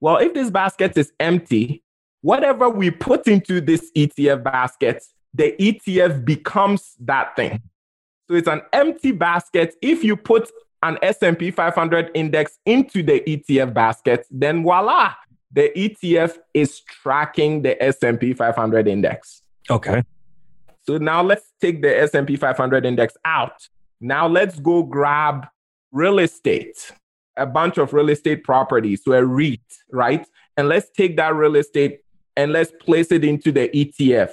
[0.00, 1.84] Well, if this basket is empty,
[2.22, 7.62] whatever we put into this ETF basket, the ETF becomes that thing.
[8.28, 9.74] So it's an empty basket.
[9.82, 10.50] If you put
[10.82, 15.14] an S&P 500 index into the ETF basket, then voila,
[15.52, 19.42] the ETF is tracking the S&P 500 index.
[19.70, 20.02] Okay.
[20.82, 23.68] So now let's take the S&P 500 index out.
[24.00, 25.46] Now let's go grab
[25.92, 26.92] real estate,
[27.36, 30.26] a bunch of real estate properties, so a REIT, right?
[30.56, 32.00] And let's take that real estate
[32.36, 34.32] and let's place it into the ETF.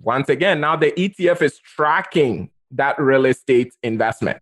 [0.00, 4.38] Once again, now the ETF is tracking that real estate investment,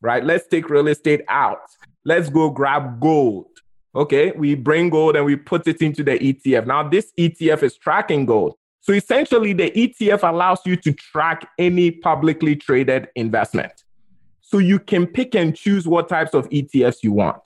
[0.00, 0.24] right?
[0.24, 1.60] Let's take real estate out.
[2.04, 3.46] Let's go grab gold.
[3.94, 6.66] Okay, we bring gold and we put it into the ETF.
[6.66, 8.56] Now, this ETF is tracking gold.
[8.80, 13.72] So essentially, the ETF allows you to track any publicly traded investment.
[14.42, 17.42] So you can pick and choose what types of ETFs you want.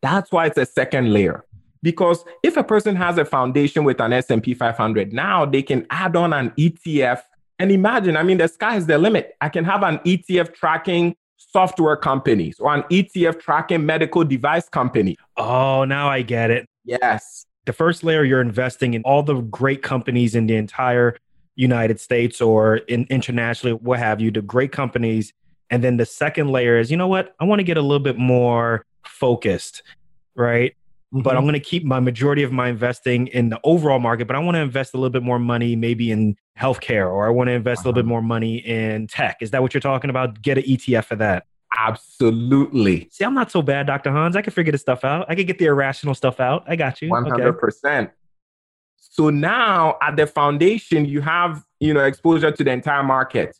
[0.00, 1.44] That's why it's a second layer.
[1.82, 6.16] Because if a person has a foundation with an S&P 500, now they can add
[6.16, 7.20] on an ETF
[7.58, 9.34] and imagine, I mean, the sky is the limit.
[9.40, 15.16] I can have an ETF tracking software companies or an ETF tracking medical device company.
[15.36, 16.68] Oh, now I get it.
[16.84, 17.46] Yes.
[17.64, 21.16] The first layer, you're investing in all the great companies in the entire
[21.56, 25.32] United States or in internationally, what have you, the great companies.
[25.70, 27.34] And then the second layer is, you know what?
[27.40, 29.82] I want to get a little bit more focused,
[30.34, 30.76] right?
[31.14, 31.22] Mm-hmm.
[31.22, 34.34] But I'm going to keep my majority of my investing in the overall market, but
[34.34, 37.48] I want to invest a little bit more money maybe in healthcare or I want
[37.48, 37.88] to invest uh-huh.
[37.88, 38.20] a little bit uh-huh.
[38.20, 39.36] more money in tech.
[39.40, 40.42] Is that what you're talking about?
[40.42, 41.46] Get an ETF for that.
[41.78, 43.08] Absolutely.
[43.12, 44.10] See, I'm not so bad, Dr.
[44.10, 44.34] Hans.
[44.34, 45.26] I can figure this stuff out.
[45.28, 46.64] I can get the irrational stuff out.
[46.66, 47.10] I got you.
[47.10, 48.02] 100%.
[48.02, 48.10] Okay.
[48.98, 53.56] So now at the foundation, you have, you know, exposure to the entire market.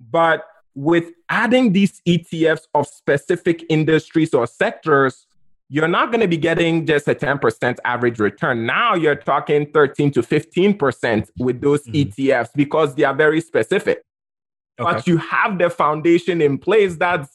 [0.00, 0.44] But
[0.74, 5.26] with adding these ETFs of specific industries or sectors,
[5.68, 8.64] you're not going to be getting just a 10% average return.
[8.64, 12.10] Now you're talking 13 to 15% with those mm-hmm.
[12.10, 14.02] ETFs because they are very specific.
[14.80, 14.92] Okay.
[14.92, 17.28] But you have the foundation in place that's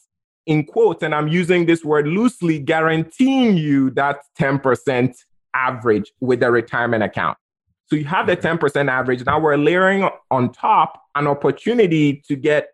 [0.46, 5.14] in quotes, and I'm using this word loosely, guaranteeing you that 10%
[5.54, 7.38] average with the retirement account.
[7.86, 9.24] So you have the 10% average.
[9.24, 12.68] Now we're layering on top an opportunity to get,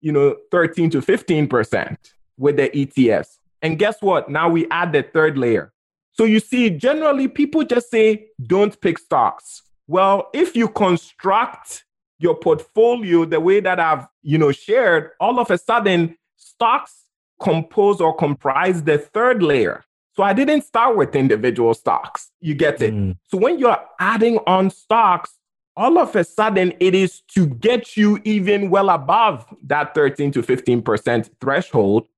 [0.00, 1.96] you know, 13 to 15%
[2.36, 3.38] with the ETFs.
[3.64, 4.28] And guess what?
[4.28, 5.72] Now we add the third layer.
[6.12, 9.62] So you see, generally people just say, don't pick stocks.
[9.86, 11.84] Well, if you construct
[12.18, 17.04] your portfolio the way that I've, you know, shared, all of a sudden stocks
[17.40, 19.82] compose or comprise the third layer.
[20.14, 22.30] So I didn't start with individual stocks.
[22.40, 22.94] You get it.
[22.94, 23.16] Mm.
[23.28, 25.38] So when you're adding on stocks,
[25.74, 30.42] all of a sudden it is to get you even well above that 13 to
[30.42, 32.08] 15% threshold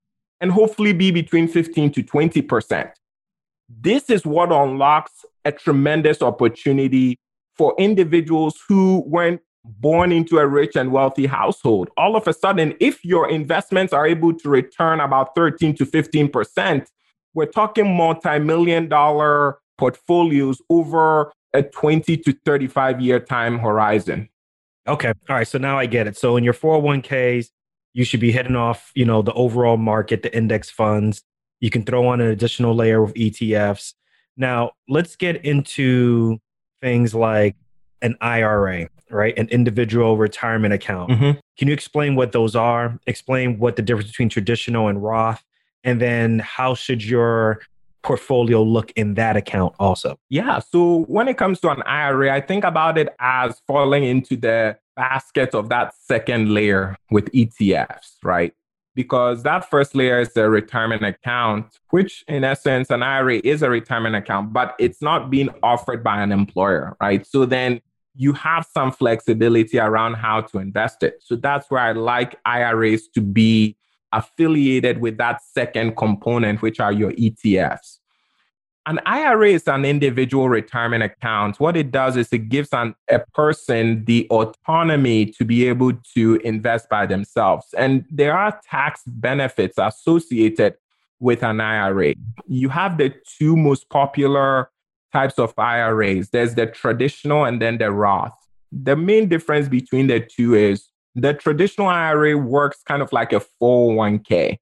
[0.40, 2.92] and hopefully be between 15 to 20%.
[3.68, 7.18] This is what unlocks a tremendous opportunity
[7.56, 11.90] for individuals who weren't born into a rich and wealthy household.
[11.96, 16.86] All of a sudden, if your investments are able to return about 13 to 15%,
[17.34, 24.28] we're talking multi million dollar portfolios over a 20 to 35 year time horizon.
[24.86, 25.12] Okay.
[25.28, 25.48] All right.
[25.48, 26.16] So now I get it.
[26.16, 27.48] So in your 401ks,
[27.96, 31.22] you should be hitting off, you know, the overall market, the index funds.
[31.60, 33.94] You can throw on an additional layer of ETFs.
[34.36, 36.38] Now, let's get into
[36.82, 37.56] things like
[38.02, 39.38] an IRA right?
[39.38, 41.12] An individual retirement account.
[41.12, 41.38] Mm-hmm.
[41.56, 42.98] Can you explain what those are?
[43.06, 45.44] Explain what the difference between traditional and Roth,
[45.84, 47.60] and then how should your
[48.06, 50.18] portfolio look in that account also?
[50.30, 50.60] Yeah.
[50.60, 54.78] So when it comes to an IRA, I think about it as falling into the
[54.94, 58.54] basket of that second layer with ETFs, right?
[58.94, 63.68] Because that first layer is the retirement account, which in essence, an IRA is a
[63.68, 67.26] retirement account, but it's not being offered by an employer, right?
[67.26, 67.80] So then
[68.14, 71.16] you have some flexibility around how to invest it.
[71.20, 73.76] So that's where I like IRAs to be
[74.16, 77.98] affiliated with that second component, which are your ETFs.
[78.86, 81.58] An IRA is an individual retirement account.
[81.58, 86.36] What it does is it gives an, a person the autonomy to be able to
[86.44, 87.66] invest by themselves.
[87.76, 90.76] And there are tax benefits associated
[91.18, 92.14] with an IRA.
[92.46, 94.70] You have the two most popular
[95.12, 96.30] types of IRAs.
[96.30, 98.34] There's the traditional and then the Roth.
[98.70, 103.40] The main difference between the two is the traditional IRA works kind of like a
[103.60, 104.58] 401k.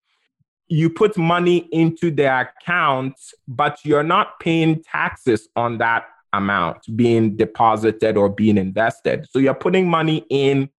[0.69, 3.15] You put money into the account,
[3.47, 9.27] but you're not paying taxes on that amount being deposited or being invested.
[9.31, 10.71] So you're putting money in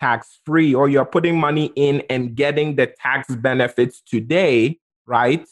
[0.00, 5.46] tax free or you're putting money in and getting the tax benefits today, right?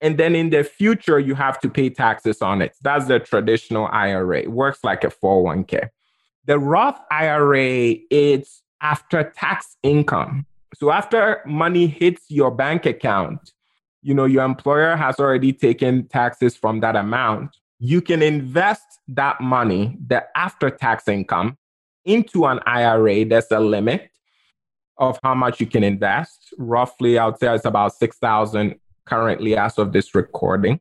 [0.00, 2.74] And then in the future, you have to pay taxes on it.
[2.80, 4.40] That's the traditional IRA.
[4.40, 5.90] It works like a 401k.
[6.46, 10.46] The Roth IRA, it's after tax income.
[10.74, 13.52] So after money hits your bank account,
[14.02, 17.56] you know, your employer has already taken taxes from that amount.
[17.78, 21.58] You can invest that money, the after tax income,
[22.04, 23.24] into an IRA.
[23.24, 24.10] There's a limit
[24.96, 26.54] of how much you can invest.
[26.58, 30.80] Roughly, I would say it's about 6,000 currently as of this recording.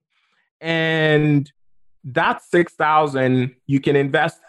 [0.62, 1.52] And
[2.04, 4.40] that 6,000 you can invest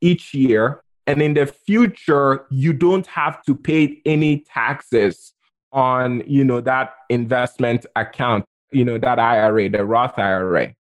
[0.00, 5.32] each year and in the future you don't have to pay any taxes
[5.72, 10.74] on, you know, that investment account, you know, that IRA, the Roth IRA.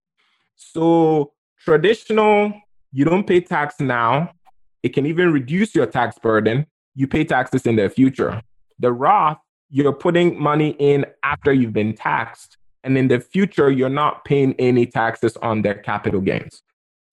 [0.55, 2.53] So traditional
[2.91, 4.31] you don't pay tax now.
[4.81, 6.65] It can even reduce your tax burden.
[6.93, 8.41] You pay taxes in the future.
[8.79, 9.37] The Roth
[9.69, 12.57] you're putting money in after you've been taxed.
[12.83, 16.61] And in the future, you're not paying any taxes on their capital gains.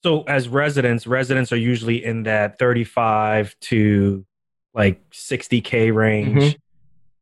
[0.03, 4.26] So, as residents, residents are usually in that 35 to
[4.74, 6.42] like 60K range.
[6.42, 6.59] Mm-hmm.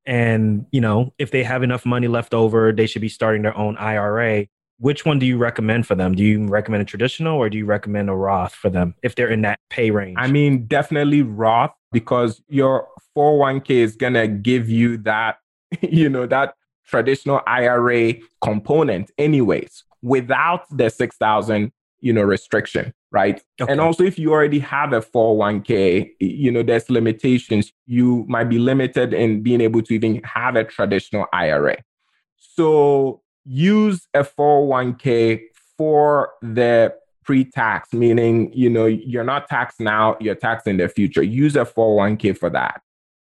[0.06, 3.56] And, you know, if they have enough money left over, they should be starting their
[3.56, 4.46] own IRA.
[4.78, 6.14] Which one do you recommend for them?
[6.14, 9.28] Do you recommend a traditional or do you recommend a Roth for them if they're
[9.28, 10.16] in that pay range?
[10.18, 15.36] I mean, definitely Roth because your 401k is going to give you that,
[15.82, 16.54] you know, that
[16.86, 23.42] traditional IRA component anyways, without the 6,000, you know, restriction, right?
[23.60, 23.70] Okay.
[23.70, 27.72] And also if you already have a 401k, you know, there's limitations.
[27.86, 31.76] You might be limited in being able to even have a traditional IRA.
[32.36, 35.42] So use a 401k
[35.76, 36.94] for the
[37.24, 41.22] pre-tax, meaning, you know, you're not taxed now, you're taxed in the future.
[41.22, 42.82] Use a 401k for that.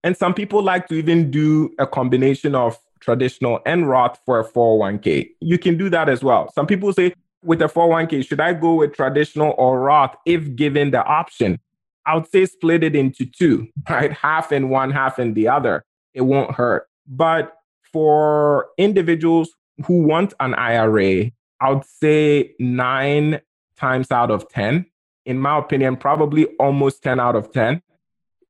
[0.04, 4.44] And some people like to even do a combination of traditional and Roth for a
[4.44, 5.30] 401k.
[5.40, 6.52] You can do that as well.
[6.52, 7.14] Some people say,
[7.46, 11.60] with a 401k, should I go with traditional or Roth if given the option?
[12.04, 14.12] I would say split it into two, right?
[14.12, 15.84] Half in one, half in the other.
[16.12, 16.88] It won't hurt.
[17.06, 17.54] But
[17.92, 19.50] for individuals
[19.86, 21.30] who want an IRA,
[21.60, 23.40] I would say nine
[23.76, 24.86] times out of 10,
[25.24, 27.82] in my opinion, probably almost 10 out of 10,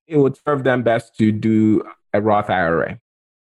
[0.06, 1.82] it would serve them best to do
[2.12, 3.00] a Roth IRA.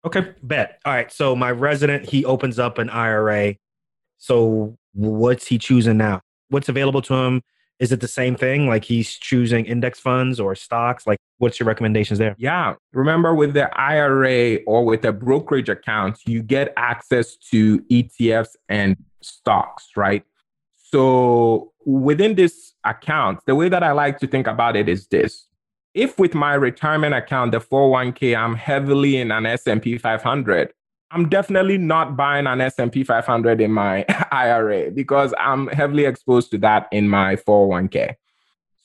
[0.04, 0.80] Okay, bet.
[0.84, 1.12] All right.
[1.12, 3.56] So my resident, he opens up an IRA.
[4.18, 6.20] So what's he choosing now?
[6.48, 7.42] What's available to him?
[7.78, 8.68] Is it the same thing?
[8.68, 11.06] Like he's choosing index funds or stocks?
[11.06, 12.34] Like what's your recommendations there?
[12.38, 12.74] Yeah.
[12.92, 18.96] Remember with the IRA or with a brokerage account, you get access to ETFs and
[19.22, 20.24] stocks, right?
[20.74, 25.46] So within this account, the way that I like to think about it is this.
[25.94, 30.72] If with my retirement account, the 401k, I'm heavily in an S&P 500,
[31.10, 36.58] I'm definitely not buying an S&P 500 in my IRA because I'm heavily exposed to
[36.58, 38.14] that in my 401k.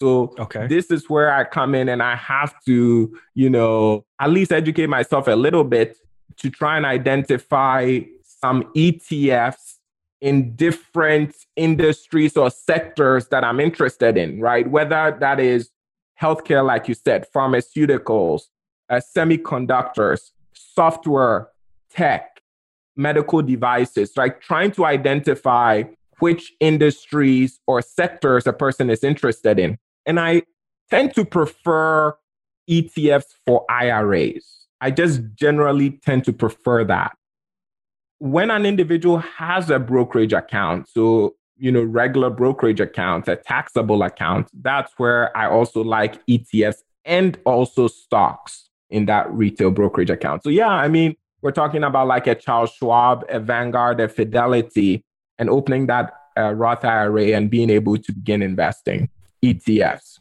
[0.01, 0.67] So okay.
[0.67, 4.87] this is where I come in and I have to, you know, at least educate
[4.87, 5.97] myself a little bit
[6.37, 9.75] to try and identify some ETFs
[10.19, 14.69] in different industries or sectors that I'm interested in, right?
[14.69, 15.69] Whether that is
[16.21, 18.43] healthcare, like you said, pharmaceuticals,
[18.89, 21.49] uh, semiconductors, software,
[21.95, 22.41] tech,
[22.95, 25.83] medical devices, like trying to identify
[26.19, 29.77] which industries or sectors a person is interested in.
[30.05, 30.43] And I
[30.89, 32.15] tend to prefer
[32.69, 34.67] ETFs for IRAs.
[34.81, 37.17] I just generally tend to prefer that.
[38.19, 44.03] When an individual has a brokerage account, so you know, regular brokerage account, a taxable
[44.03, 50.43] account, that's where I also like ETFs and also stocks in that retail brokerage account.
[50.43, 51.15] So yeah, I mean,
[51.45, 55.05] we're talking about like a Charles Schwab, a Vanguard, a Fidelity,
[55.37, 59.09] and opening that uh, Roth IRA and being able to begin investing
[59.43, 60.19] ETFs.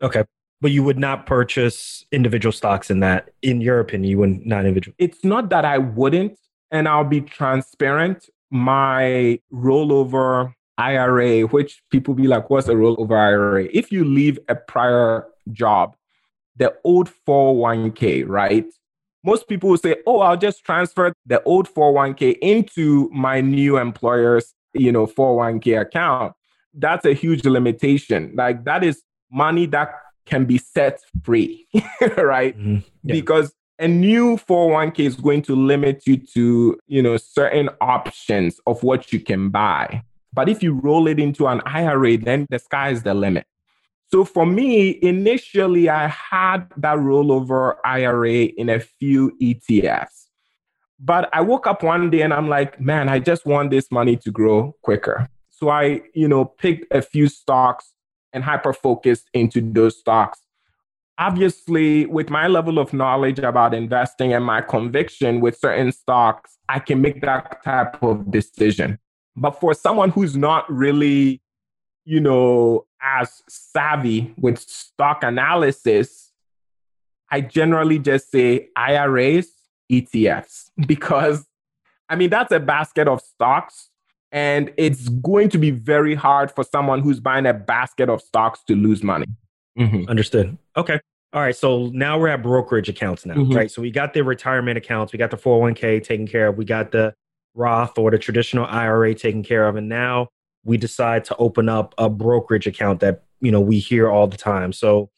[0.00, 0.22] Okay.
[0.60, 4.60] But you would not purchase individual stocks in that, in your opinion, you would not
[4.60, 4.94] individual.
[4.98, 6.38] It's not that I wouldn't,
[6.70, 8.30] and I'll be transparent.
[8.52, 13.64] My rollover IRA, which people be like, what's a rollover IRA?
[13.72, 15.96] If you leave a prior job,
[16.54, 18.66] the old 401k, right?
[19.24, 24.54] Most people will say, "Oh, I'll just transfer the old 401k into my new employer's,
[24.74, 26.34] you know, 401k account."
[26.74, 28.32] That's a huge limitation.
[28.34, 29.94] Like that is money that
[30.26, 31.66] can be set free,
[32.16, 32.58] right?
[32.58, 32.78] Mm-hmm.
[33.04, 33.14] Yeah.
[33.14, 38.82] Because a new 401k is going to limit you to, you know, certain options of
[38.82, 40.02] what you can buy.
[40.32, 43.46] But if you roll it into an IRA, then the sky is the limit.
[44.12, 50.26] So for me, initially, I had that rollover IRA in a few ETFs.
[51.00, 54.16] But I woke up one day and I'm like, man, I just want this money
[54.18, 55.28] to grow quicker.
[55.48, 57.94] So I, you know, picked a few stocks
[58.34, 60.40] and hyper focused into those stocks.
[61.18, 66.80] Obviously, with my level of knowledge about investing and my conviction with certain stocks, I
[66.80, 68.98] can make that type of decision.
[69.36, 71.42] But for someone who's not really
[72.04, 76.32] you know, as savvy with stock analysis,
[77.30, 79.48] I generally just say IRAs,
[79.90, 81.46] ETFs, because
[82.08, 83.88] I mean, that's a basket of stocks.
[84.32, 88.62] And it's going to be very hard for someone who's buying a basket of stocks
[88.68, 89.26] to lose money.
[89.78, 90.08] Mm-hmm.
[90.08, 90.56] Understood.
[90.76, 91.00] Okay.
[91.32, 91.56] All right.
[91.56, 93.54] So now we're at brokerage accounts now, mm-hmm.
[93.54, 93.70] right?
[93.70, 96.92] So we got the retirement accounts, we got the 401k taken care of, we got
[96.92, 97.14] the
[97.54, 99.76] Roth or the traditional IRA taken care of.
[99.76, 100.28] And now
[100.64, 104.36] we decide to open up a brokerage account that you know we hear all the
[104.36, 104.72] time.
[104.72, 105.10] So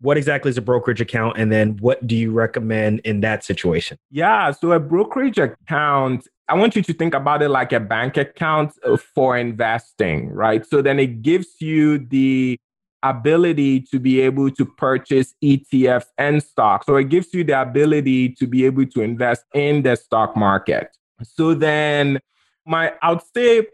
[0.00, 3.98] what exactly is a brokerage account and then what do you recommend in that situation?
[4.10, 8.16] Yeah so a brokerage account i want you to think about it like a bank
[8.16, 10.64] account uh, for investing right?
[10.64, 12.58] So then it gives you the
[13.02, 16.84] ability to be able to purchase etfs and stocks.
[16.86, 20.96] So it gives you the ability to be able to invest in the stock market.
[21.22, 22.20] So then
[22.66, 23.66] my i would say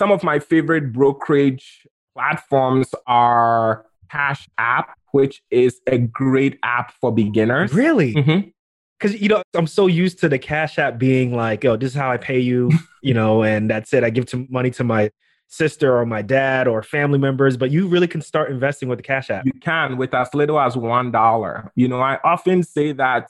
[0.00, 7.12] some of my favorite brokerage platforms are Cash App, which is a great app for
[7.12, 7.74] beginners.
[7.74, 8.14] Really?
[8.14, 9.22] Because mm-hmm.
[9.22, 12.10] you know, I'm so used to the Cash App being like, "Oh, this is how
[12.10, 12.70] I pay you,"
[13.02, 14.02] you know, and that's it.
[14.02, 15.10] I give to money to my
[15.48, 19.02] sister or my dad or family members, but you really can start investing with the
[19.02, 19.44] Cash App.
[19.44, 21.70] You can with as little as one dollar.
[21.74, 23.28] You know, I often say that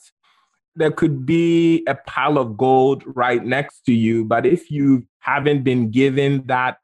[0.77, 5.65] there could be a pile of gold right next to you, but if you haven't
[5.65, 6.79] been given that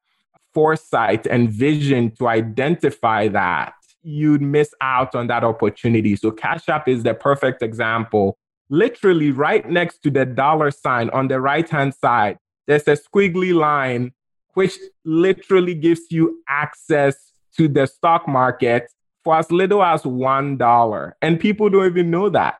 [0.52, 6.16] foresight and vision to identify that, you'd miss out on that opportunity.
[6.16, 8.38] So Cash App is the perfect example.
[8.68, 13.54] Literally right next to the dollar sign on the right hand side, there's a squiggly
[13.54, 14.12] line
[14.54, 18.90] which literally gives you access to the stock market
[19.22, 21.12] for as little as $1.
[21.20, 22.58] And people don't even know that.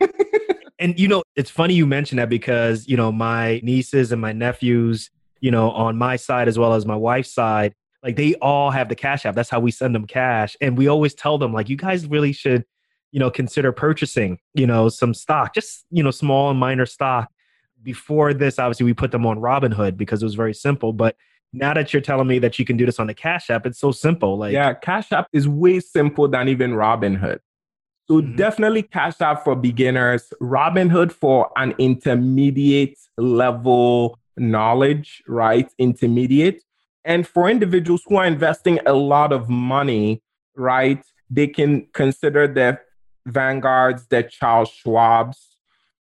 [0.84, 4.32] and you know, it's funny you mention that because, you know, my nieces and my
[4.32, 5.10] nephews,
[5.40, 8.90] you know, on my side as well as my wife's side, like they all have
[8.90, 9.34] the cash app.
[9.34, 10.58] That's how we send them cash.
[10.60, 12.66] And we always tell them, like, you guys really should,
[13.12, 17.30] you know, consider purchasing, you know, some stock, just, you know, small and minor stock.
[17.82, 20.92] Before this, obviously, we put them on Robinhood because it was very simple.
[20.92, 21.16] But
[21.54, 23.78] now that you're telling me that you can do this on the Cash App, it's
[23.78, 24.36] so simple.
[24.36, 27.38] Like, yeah, Cash App is way simple than even Robinhood.
[28.08, 28.36] So mm-hmm.
[28.36, 35.70] definitely Cash App for beginners, Robinhood for an intermediate level knowledge, right?
[35.78, 36.62] Intermediate.
[37.04, 40.22] And for individuals who are investing a lot of money,
[40.54, 41.04] right?
[41.30, 42.80] They can consider the
[43.26, 45.36] Vanguards, the Charles Schwabs,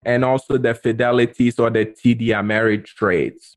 [0.03, 3.55] and also the Fidelities or the TD Ameritrades.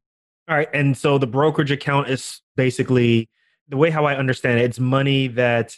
[0.48, 0.68] All right.
[0.74, 3.30] And so the brokerage account is basically
[3.68, 5.74] the way how I understand it, it's money that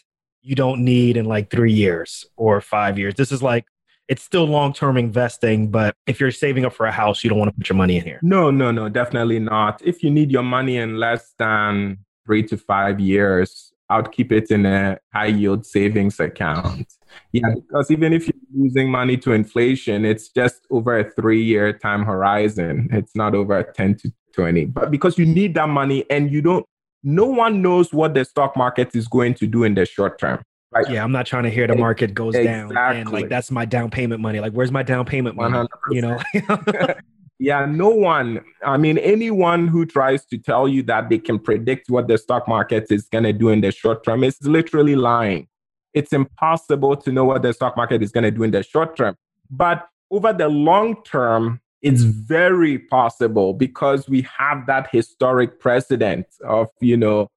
[0.47, 3.14] you don't need in like three years or five years.
[3.14, 3.66] This is like
[4.09, 7.38] it's still long term investing, but if you're saving up for a house, you don't
[7.38, 8.20] want to put your money in here.
[8.22, 9.82] No, no, no, definitely not.
[9.84, 14.53] If you need your money in less than three to five years, I'd keep it
[14.53, 16.92] in a high yield savings account.
[17.32, 21.72] Yeah, because even if you're losing money to inflation, it's just over a three year
[21.72, 22.88] time horizon.
[22.92, 24.66] It's not over a 10 to 20.
[24.66, 26.66] But because you need that money and you don't,
[27.07, 30.42] no one knows what the stock market is going to do in the short term.
[30.72, 30.90] Right.
[30.90, 32.74] Yeah, I'm not trying to hear the market goes exactly.
[32.74, 34.40] down and like that's my down payment money.
[34.40, 35.54] Like, where's my down payment money?
[35.54, 35.68] 100%.
[35.92, 36.94] You know.
[37.38, 38.40] yeah, no one.
[38.64, 42.48] I mean, anyone who tries to tell you that they can predict what the stock
[42.48, 45.46] market is going to do in the short term is literally lying.
[45.94, 48.96] It's impossible to know what the stock market is going to do in the short
[48.96, 49.14] term.
[49.48, 56.68] But over the long term, it's very possible because we have that historic precedent of,
[56.80, 57.28] you know,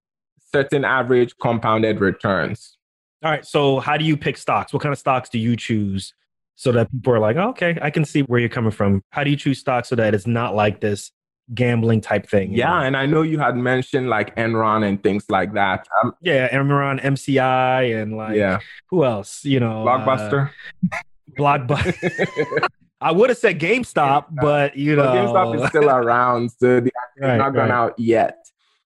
[0.51, 2.75] certain average compounded returns.
[3.23, 3.45] All right.
[3.45, 4.73] So, how do you pick stocks?
[4.73, 6.15] What kind of stocks do you choose
[6.55, 9.03] so that people are like, oh, okay, I can see where you're coming from?
[9.11, 11.11] How do you choose stocks so that it's not like this
[11.53, 12.51] gambling type thing?
[12.51, 12.69] Yeah.
[12.69, 12.85] Know?
[12.85, 15.87] And I know you had mentioned like Enron and things like that.
[16.03, 16.49] Um, yeah.
[16.49, 18.61] Enron, MCI, and like, yeah.
[18.89, 19.45] who else?
[19.45, 20.49] You know, Blockbuster.
[20.91, 20.97] Uh,
[21.37, 22.67] Blockbuster.
[23.01, 26.91] I would have said GameStop, GameStop, but you know, GameStop is still around, so the
[27.19, 27.71] right, not gone right.
[27.71, 28.37] out yet.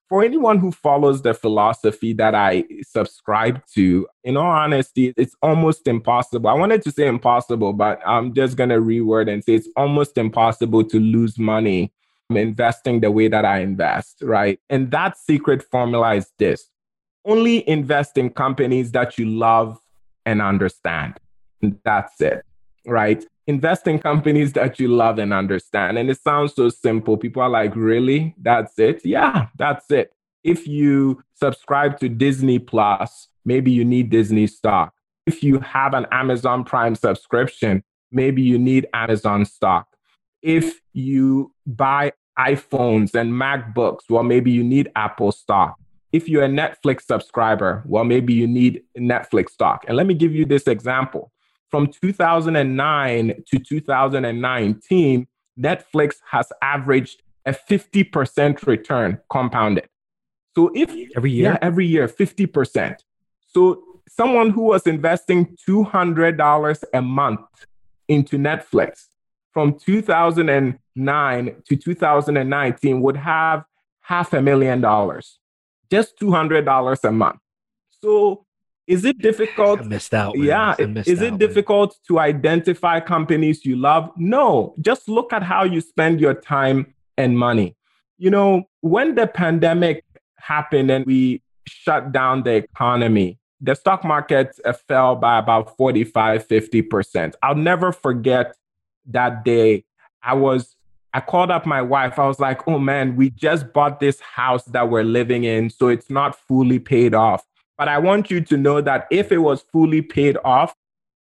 [0.09, 5.87] For anyone who follows the philosophy that I subscribe to, in all honesty, it's almost
[5.87, 6.49] impossible.
[6.49, 10.83] I wanted to say impossible, but I'm just gonna reword and say it's almost impossible
[10.83, 11.91] to lose money
[12.29, 14.59] investing the way that I invest, right?
[14.69, 16.69] And that secret formula is this:
[17.25, 19.79] only invest in companies that you love
[20.25, 21.15] and understand.
[21.63, 22.45] And that's it,
[22.85, 23.23] right?
[23.47, 25.97] invest in companies that you love and understand.
[25.97, 27.17] And it sounds so simple.
[27.17, 28.35] People are like, really?
[28.37, 29.01] That's it?
[29.03, 30.13] Yeah, that's it.
[30.43, 34.93] If you subscribe to Disney Plus, maybe you need Disney stock.
[35.25, 39.87] If you have an Amazon Prime subscription, maybe you need Amazon stock.
[40.41, 45.77] If you buy iPhones and MacBooks, well, maybe you need Apple stock.
[46.11, 49.85] If you're a Netflix subscriber, well, maybe you need Netflix stock.
[49.87, 51.31] And let me give you this example
[51.73, 55.27] from 2009 to 2019,
[55.59, 59.87] Netflix has averaged a 50% return compounded.
[60.55, 62.97] So if every year, yeah, every year, 50%.
[63.47, 67.41] So someone who was investing $200 a month
[68.07, 69.07] into Netflix
[69.51, 73.63] from 2009 to 2019 would have
[74.01, 75.39] half a million dollars,
[75.89, 77.39] just $200 a month.
[77.99, 78.42] So
[78.87, 79.81] is it difficult?
[79.81, 80.35] I missed out.
[80.35, 80.47] Man.
[80.47, 80.75] Yeah.
[80.85, 81.99] Missed is it difficult man.
[82.07, 84.11] to identify companies you love?
[84.17, 84.75] No.
[84.81, 87.75] Just look at how you spend your time and money.
[88.17, 90.03] You know, when the pandemic
[90.37, 97.33] happened and we shut down the economy, the stock market fell by about 45, 50%.
[97.41, 98.55] I'll never forget
[99.07, 99.85] that day.
[100.21, 100.75] I was
[101.15, 102.17] I called up my wife.
[102.17, 105.69] I was like, oh man, we just bought this house that we're living in.
[105.69, 107.45] So it's not fully paid off.
[107.77, 110.75] But I want you to know that if it was fully paid off,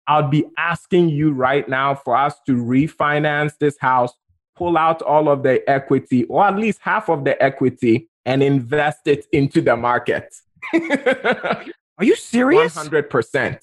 [0.07, 4.13] I'd be asking you right now for us to refinance this house,
[4.55, 9.07] pull out all of the equity, or at least half of the equity, and invest
[9.07, 10.33] it into the market.
[10.73, 12.75] Are you serious?
[12.75, 13.59] 100%.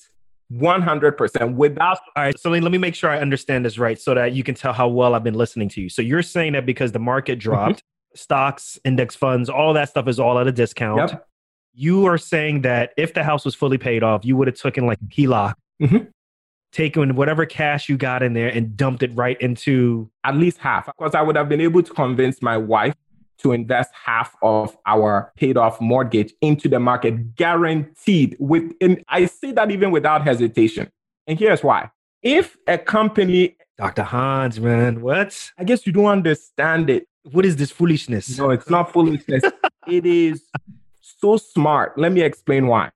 [0.53, 1.99] 100% without.
[2.16, 2.38] All right.
[2.38, 4.88] So let me make sure I understand this right so that you can tell how
[4.88, 5.88] well I've been listening to you.
[5.88, 7.51] So you're saying that because the market mm-hmm.
[7.51, 7.82] dropped,
[8.16, 11.12] stocks, index funds, all that stuff is all at a discount.
[11.12, 11.26] Yep
[11.73, 14.87] you are saying that if the house was fully paid off, you would have taken
[14.87, 16.05] like a HELOC, mm-hmm.
[16.73, 20.87] taken whatever cash you got in there and dumped it right into at least half.
[20.87, 22.95] Because I would have been able to convince my wife
[23.39, 28.37] to invest half of our paid off mortgage into the market, guaranteed.
[28.39, 30.91] With and I say that even without hesitation.
[31.27, 31.91] And here's why.
[32.23, 34.03] If a company Dr.
[34.03, 35.53] Hans, man, what?
[35.57, 37.07] I guess you don't understand it.
[37.33, 38.37] What is this foolishness?
[38.37, 39.43] No, it's not foolishness.
[39.89, 40.43] it is
[41.21, 41.97] so smart.
[41.99, 42.91] Let me explain why.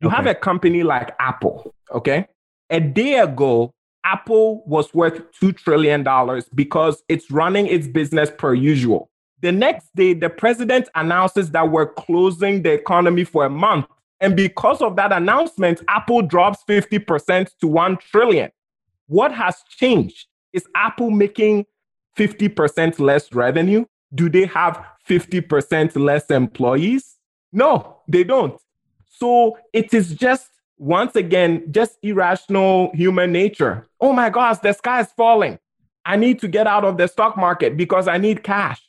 [0.00, 0.16] You okay.
[0.16, 2.28] have a company like Apple, okay?
[2.70, 3.72] A day ago,
[4.04, 6.06] Apple was worth $2 trillion
[6.54, 9.10] because it's running its business per usual.
[9.40, 13.86] The next day, the president announces that we're closing the economy for a month.
[14.20, 18.50] And because of that announcement, Apple drops 50% to 1 trillion.
[19.08, 20.26] What has changed?
[20.52, 21.66] Is Apple making
[22.16, 23.84] 50% less revenue?
[24.14, 27.15] Do they have 50% less employees?
[27.56, 28.60] No, they don't.
[29.08, 33.86] So it is just, once again, just irrational human nature.
[33.98, 35.58] Oh my gosh, the sky is falling.
[36.04, 38.82] I need to get out of the stock market because I need cash.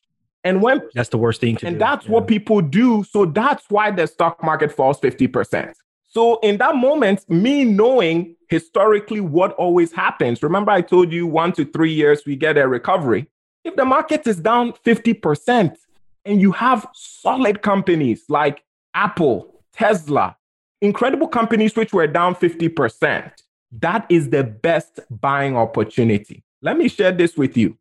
[0.44, 1.80] And when that's the worst thing to and do.
[1.80, 2.12] that's yeah.
[2.12, 3.06] what people do.
[3.06, 5.74] So that's why the stock market falls 50%.
[6.10, 11.54] So in that moment, me knowing historically what always happens, remember I told you one
[11.54, 13.28] to three years we get a recovery.
[13.64, 15.76] If the market is down 50%
[16.28, 18.64] and you have solid companies like
[18.94, 20.36] Apple, Tesla,
[20.82, 23.32] incredible companies which were down 50%,
[23.80, 26.44] that is the best buying opportunity.
[26.62, 27.78] Let me share this with you.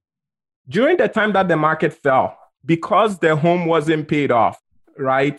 [0.69, 4.61] During the time that the market fell, because the home wasn't paid off,
[4.97, 5.39] right?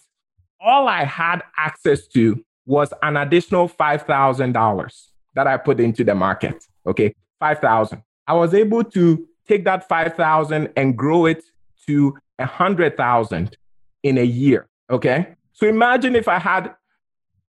[0.60, 6.64] All I had access to was an additional $5,000 that I put into the market.
[6.86, 8.02] Okay, 5,000.
[8.28, 11.44] I was able to take that 5,000 and grow it
[11.88, 13.58] to 100,000
[14.04, 14.68] in a year.
[14.90, 16.74] Okay, so imagine if I had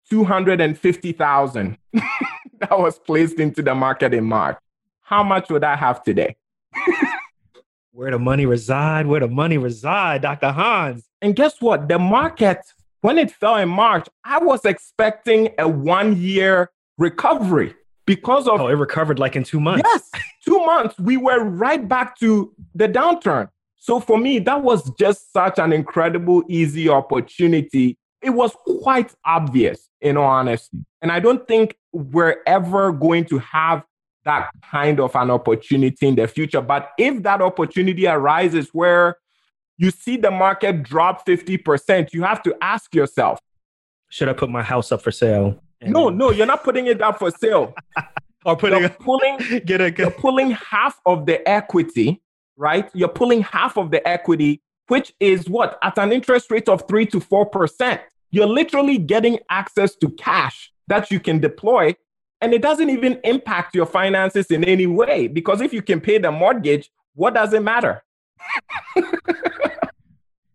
[0.09, 4.57] 250,000 that was placed into the market in March.
[5.03, 6.37] How much would I have today?
[7.93, 9.07] Where the money reside?
[9.07, 10.53] Where the money reside, Dr.
[10.53, 11.09] Hans?
[11.23, 11.89] And guess what?
[11.89, 12.59] The market,
[13.01, 17.75] when it fell in March, I was expecting a one year recovery
[18.05, 18.61] because of.
[18.61, 19.83] Oh, it recovered like in two months.
[19.85, 20.11] Yes,
[20.45, 20.99] two months.
[20.99, 23.49] We were right back to the downturn.
[23.77, 27.99] So for me, that was just such an incredible, easy opportunity.
[28.23, 30.79] It was quite obvious, in all honesty.
[31.03, 33.85] And I don't think we're ever going to have
[34.25, 36.61] that kind of an opportunity in the future.
[36.61, 39.17] But if that opportunity arises where
[39.79, 43.39] you see the market drop 50%, you have to ask yourself
[44.09, 45.63] Should I put my house up for sale?
[45.83, 47.75] No, no, you're not putting it up for sale.
[48.45, 49.99] or putting you're pulling, get a, get...
[49.99, 52.23] you're pulling half of the equity,
[52.57, 52.91] right?
[52.95, 55.79] You're pulling half of the equity, which is what?
[55.83, 58.01] At an interest rate of three to four percent.
[58.31, 61.95] You're literally getting access to cash that you can deploy
[62.41, 66.19] and it doesn't even impact your finances in any way because if you can pay
[66.19, 68.05] the mortgage, what does it matter?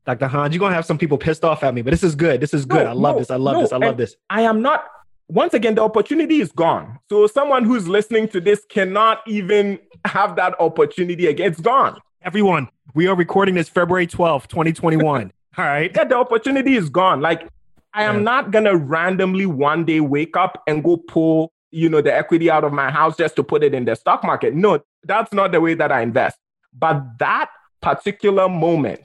[0.06, 0.28] Dr.
[0.28, 2.42] Hans, you're going to have some people pissed off at me, but this is good.
[2.42, 2.86] This is good.
[2.86, 3.32] No, I love no, this.
[3.32, 3.62] I love no.
[3.62, 3.72] this.
[3.72, 4.16] I love this.
[4.30, 4.86] I am not,
[5.32, 7.00] once again, the opportunity is gone.
[7.10, 11.52] So someone who's listening to this cannot even have that opportunity again.
[11.52, 12.00] It's gone.
[12.22, 15.32] Everyone, we are recording this February 12th, 2021.
[15.58, 15.92] All right.
[15.96, 17.22] Yeah, the opportunity is gone.
[17.22, 17.48] Like,
[17.94, 18.22] I am yeah.
[18.24, 22.52] not going to randomly one day wake up and go pull you know, the equity
[22.52, 24.54] out of my house just to put it in the stock market.
[24.54, 26.38] No, that's not the way that I invest.
[26.78, 27.50] But that
[27.82, 29.02] particular moment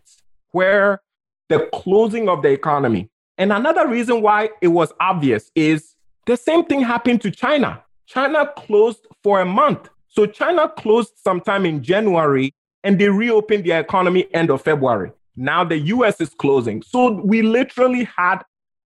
[0.50, 1.00] where
[1.48, 3.08] the closing of the economy,
[3.38, 5.94] and another reason why it was obvious is
[6.26, 7.82] the same thing happened to China.
[8.06, 9.88] China closed for a month.
[10.08, 12.54] So China closed sometime in January
[12.84, 15.12] and they reopened their economy end of February.
[15.36, 16.82] Now the US is closing.
[16.82, 18.42] So we literally had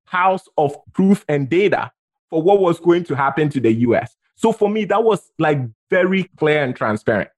[0.06, 1.90] house of proof and data
[2.30, 4.14] for what was going to happen to the US.
[4.36, 5.58] So for me, that was like
[5.90, 7.30] very clear and transparent.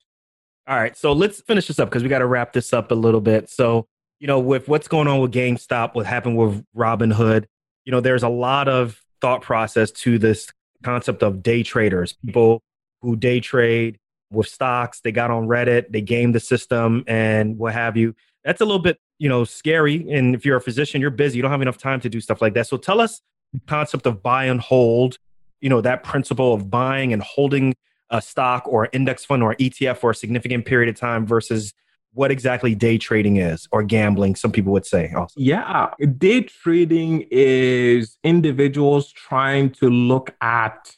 [0.67, 0.97] All right.
[0.97, 3.51] So let's finish this up because we got to wrap this up a little bit.
[3.51, 3.89] So,
[4.21, 7.47] you know, with what's going on with GameStop, what happened with Robinhood,
[7.85, 10.49] you know, there's a lot of thought process to this
[10.83, 12.63] concept of day traders, people
[13.03, 13.99] who day trade
[14.31, 15.01] with stocks.
[15.01, 18.15] They got on Reddit, they game the system and what have you.
[18.45, 20.11] That's a little bit, you know, scary.
[20.11, 22.41] And if you're a physician, you're busy, you don't have enough time to do stuff
[22.41, 22.67] like that.
[22.67, 23.21] So tell us
[23.67, 25.19] concept of buy and hold,
[25.61, 27.75] you know, that principle of buying and holding
[28.11, 31.73] a stock or index fund or ETF for a significant period of time versus
[32.13, 35.35] what exactly day trading is or gambling, some people would say also.
[35.37, 40.97] Yeah, day trading is individuals trying to look at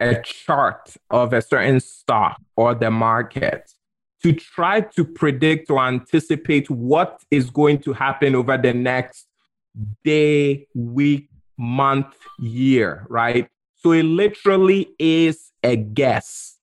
[0.00, 3.72] a chart of a certain stock or the market
[4.22, 9.26] to try to predict or anticipate what is going to happen over the next
[10.04, 13.48] day, week, month, year, right?
[13.76, 16.58] So it literally is a guess.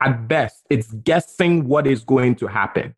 [0.00, 2.96] At best, it's guessing what is going to happen,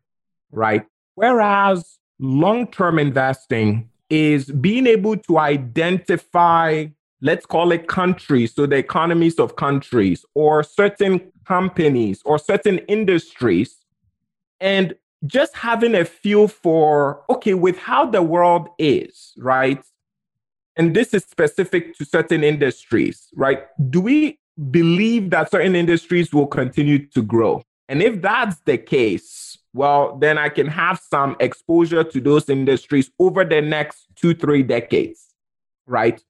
[0.55, 0.85] right?
[1.15, 6.85] Whereas long term investing is being able to identify,
[7.21, 13.77] let's call it countries, so the economies of countries, or certain companies, or certain industries,
[14.59, 14.95] and
[15.25, 19.83] just having a feel for, okay, with how the world is, right?
[20.77, 23.63] And this is specific to certain industries, right?
[23.89, 24.39] Do we
[24.69, 27.63] believe that certain industries will continue to grow?
[27.87, 33.11] And if that's the case, well, then I can have some exposure to those industries
[33.19, 35.25] over the next two, three decades,
[35.85, 36.23] right?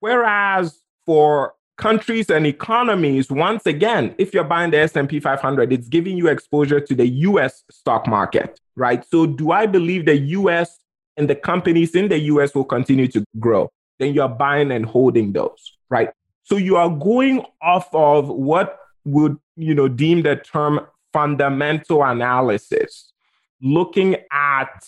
[0.00, 6.18] Whereas for countries and economies, once again, if you're buying the S&P 500, it's giving
[6.18, 9.02] you exposure to the US stock market, right?
[9.06, 10.78] So do I believe the US
[11.16, 13.70] and the companies in the US will continue to grow?
[13.98, 16.10] Then you're buying and holding those, right?
[16.42, 20.86] So you are going off of what would, you know, deem the term
[21.16, 23.10] fundamental analysis,
[23.62, 24.86] looking at,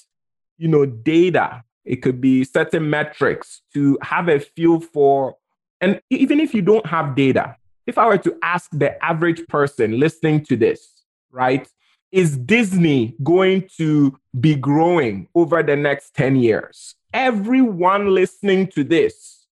[0.58, 1.64] you know, data.
[1.86, 5.36] It could be certain metrics to have a feel for.
[5.80, 7.56] And even if you don't have data,
[7.86, 11.66] if I were to ask the average person listening to this, right,
[12.12, 16.94] is Disney going to be growing over the next 10 years?
[17.14, 19.46] Everyone listening to this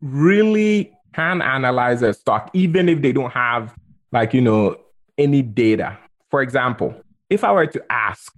[0.00, 3.74] really can analyze a stock, even if they don't have,
[4.10, 4.78] like, you know,
[5.18, 5.98] any data.
[6.30, 6.94] For example,
[7.28, 8.34] if I were to ask,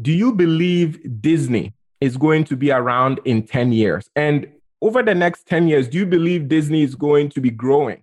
[0.00, 4.10] do you believe Disney is going to be around in 10 years?
[4.14, 4.48] And
[4.82, 8.02] over the next 10 years, do you believe Disney is going to be growing?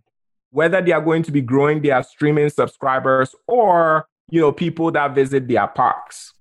[0.50, 5.14] Whether they are going to be growing their streaming subscribers or, you know, people that
[5.14, 6.34] visit their parks.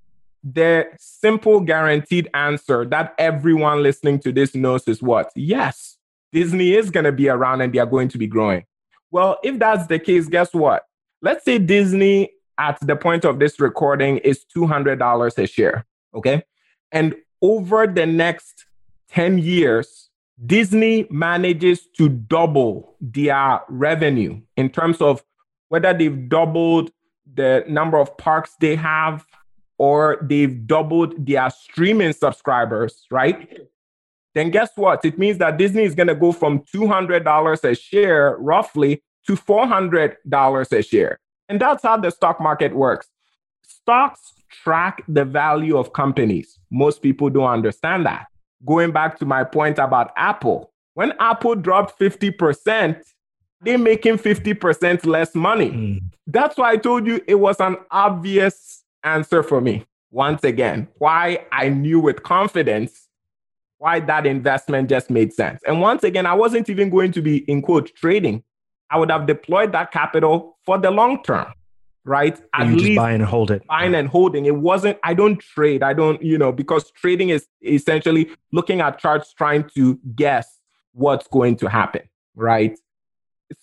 [0.44, 5.30] The simple guaranteed answer that everyone listening to this knows is what?
[5.36, 5.98] Yes,
[6.32, 8.64] Disney is going to be around and they are going to be growing.
[9.10, 10.84] Well, if that's the case, guess what?
[11.22, 15.86] Let's say Disney at the point of this recording is $200 a share.
[16.14, 16.42] Okay.
[16.90, 18.66] And over the next
[19.10, 20.10] 10 years,
[20.44, 25.22] Disney manages to double their revenue in terms of
[25.68, 26.90] whether they've doubled
[27.34, 29.24] the number of parks they have
[29.78, 33.60] or they've doubled their streaming subscribers, right?
[34.34, 35.04] Then guess what?
[35.04, 40.78] It means that Disney is going to go from $200 a share roughly to $400
[40.78, 41.18] a share.
[41.48, 43.08] And that's how the stock market works.
[43.62, 46.58] Stocks track the value of companies.
[46.70, 48.26] Most people don't understand that.
[48.66, 53.02] Going back to my point about Apple, when Apple dropped 50%,
[53.62, 55.70] they're making 50% less money.
[55.70, 56.00] Mm.
[56.26, 59.84] That's why I told you it was an obvious answer for me.
[60.10, 63.08] Once again, why I knew with confidence
[63.78, 65.60] why that investment just made sense.
[65.66, 68.44] And once again, I wasn't even going to be in quote trading.
[68.92, 71.46] I would have deployed that capital for the long term,
[72.04, 72.38] right?
[72.54, 73.66] At you least buying and hold it.
[73.66, 74.44] Buying and holding.
[74.44, 75.82] It wasn't, I don't trade.
[75.82, 80.60] I don't, you know, because trading is essentially looking at charts, trying to guess
[80.92, 82.02] what's going to happen,
[82.36, 82.78] right?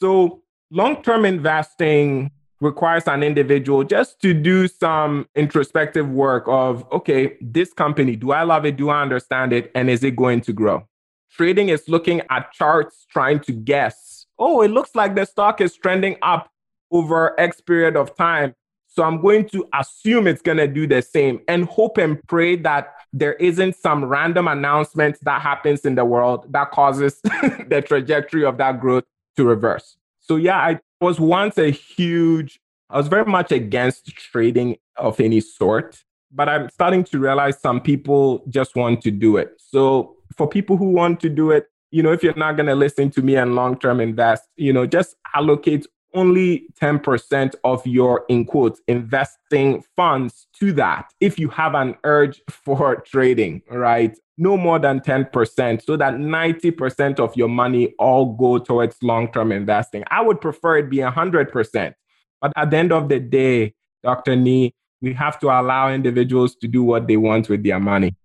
[0.01, 7.37] So long term investing requires an individual just to do some introspective work of, okay,
[7.39, 8.77] this company, do I love it?
[8.77, 9.71] Do I understand it?
[9.75, 10.87] And is it going to grow?
[11.31, 15.75] Trading is looking at charts, trying to guess oh, it looks like the stock is
[15.75, 16.49] trending up
[16.91, 18.55] over X period of time.
[18.87, 22.55] So I'm going to assume it's going to do the same and hope and pray
[22.57, 28.43] that there isn't some random announcement that happens in the world that causes the trajectory
[28.45, 29.03] of that growth
[29.37, 29.97] to reverse.
[30.19, 32.59] So yeah, I was once a huge,
[32.89, 37.81] I was very much against trading of any sort, but I'm starting to realize some
[37.81, 39.53] people just want to do it.
[39.59, 42.75] So for people who want to do it, you know, if you're not going to
[42.75, 48.25] listen to me and long term invest, you know, just allocate only 10% of your,
[48.29, 54.17] in quotes, investing funds to that if you have an urge for trading, right?
[54.37, 59.51] No more than 10%, so that 90% of your money all go towards long term
[59.51, 60.03] investing.
[60.09, 61.93] I would prefer it be 100%.
[62.41, 64.35] But at the end of the day, Dr.
[64.35, 64.71] Nii,
[65.01, 68.15] we have to allow individuals to do what they want with their money.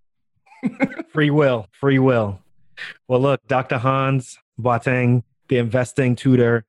[1.12, 2.43] free will, free will.
[3.08, 3.78] Well, look, Dr.
[3.78, 6.64] Hans Boateng, the investing tutor,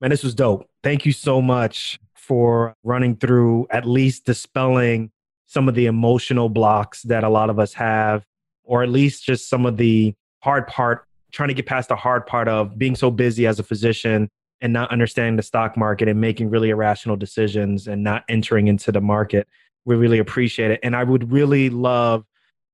[0.00, 0.68] man, this was dope.
[0.82, 5.10] Thank you so much for running through at least dispelling
[5.46, 8.24] some of the emotional blocks that a lot of us have,
[8.64, 12.26] or at least just some of the hard part, trying to get past the hard
[12.26, 14.28] part of being so busy as a physician
[14.60, 18.90] and not understanding the stock market and making really irrational decisions and not entering into
[18.90, 19.46] the market.
[19.84, 20.80] We really appreciate it.
[20.82, 22.24] And I would really love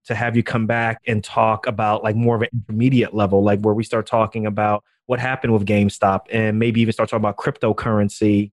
[0.06, 3.60] to have you come back and talk about like more of an intermediate level, like
[3.60, 7.36] where we start talking about what happened with GameStop and maybe even start talking about
[7.36, 8.52] cryptocurrency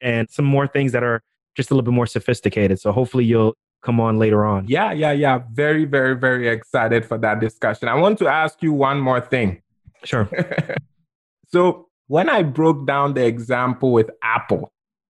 [0.00, 1.22] and some more things that are
[1.56, 2.80] just a little bit more sophisticated.
[2.80, 4.66] So hopefully you'll come on later on.
[4.66, 5.40] Yeah, yeah, yeah.
[5.52, 7.88] Very, very, very excited for that discussion.
[7.88, 9.62] I want to ask you one more thing.
[10.04, 10.28] Sure.
[11.48, 14.72] so when I broke down the example with Apple,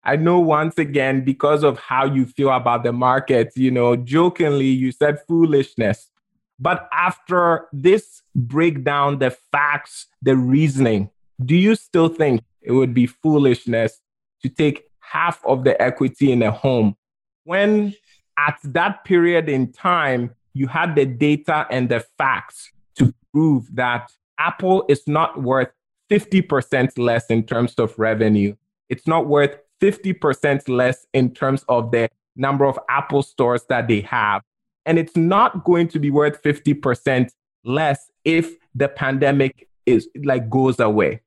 [0.07, 4.67] I know once again, because of how you feel about the market, you know, jokingly,
[4.69, 6.13] you said foolishness.
[6.61, 11.11] But after this breakdown, the facts, the reasoning,
[11.45, 14.01] do you still think it would be foolishness
[14.43, 16.97] to take half of the equity in a home
[17.43, 17.93] when
[18.39, 24.13] at that period in time you had the data and the facts to prove that
[24.39, 25.71] Apple is not worth
[26.11, 28.55] 50% less in terms of revenue?
[28.89, 34.01] It's not worth 50% less in terms of the number of Apple stores that they
[34.03, 34.43] have.
[34.85, 37.31] And it's not going to be worth 50%
[37.65, 41.21] less if the pandemic is like goes away.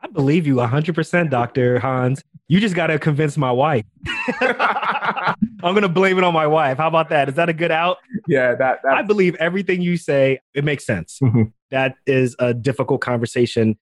[0.00, 1.78] I believe you 100%, Dr.
[1.80, 2.22] Hans.
[2.46, 3.84] You just got to convince my wife.
[4.40, 6.78] I'm going to blame it on my wife.
[6.78, 7.28] How about that?
[7.28, 7.98] Is that a good out?
[8.28, 10.40] Yeah, that I believe everything you say.
[10.54, 11.18] It makes sense.
[11.22, 11.44] Mm-hmm.
[11.70, 13.76] That is a difficult conversation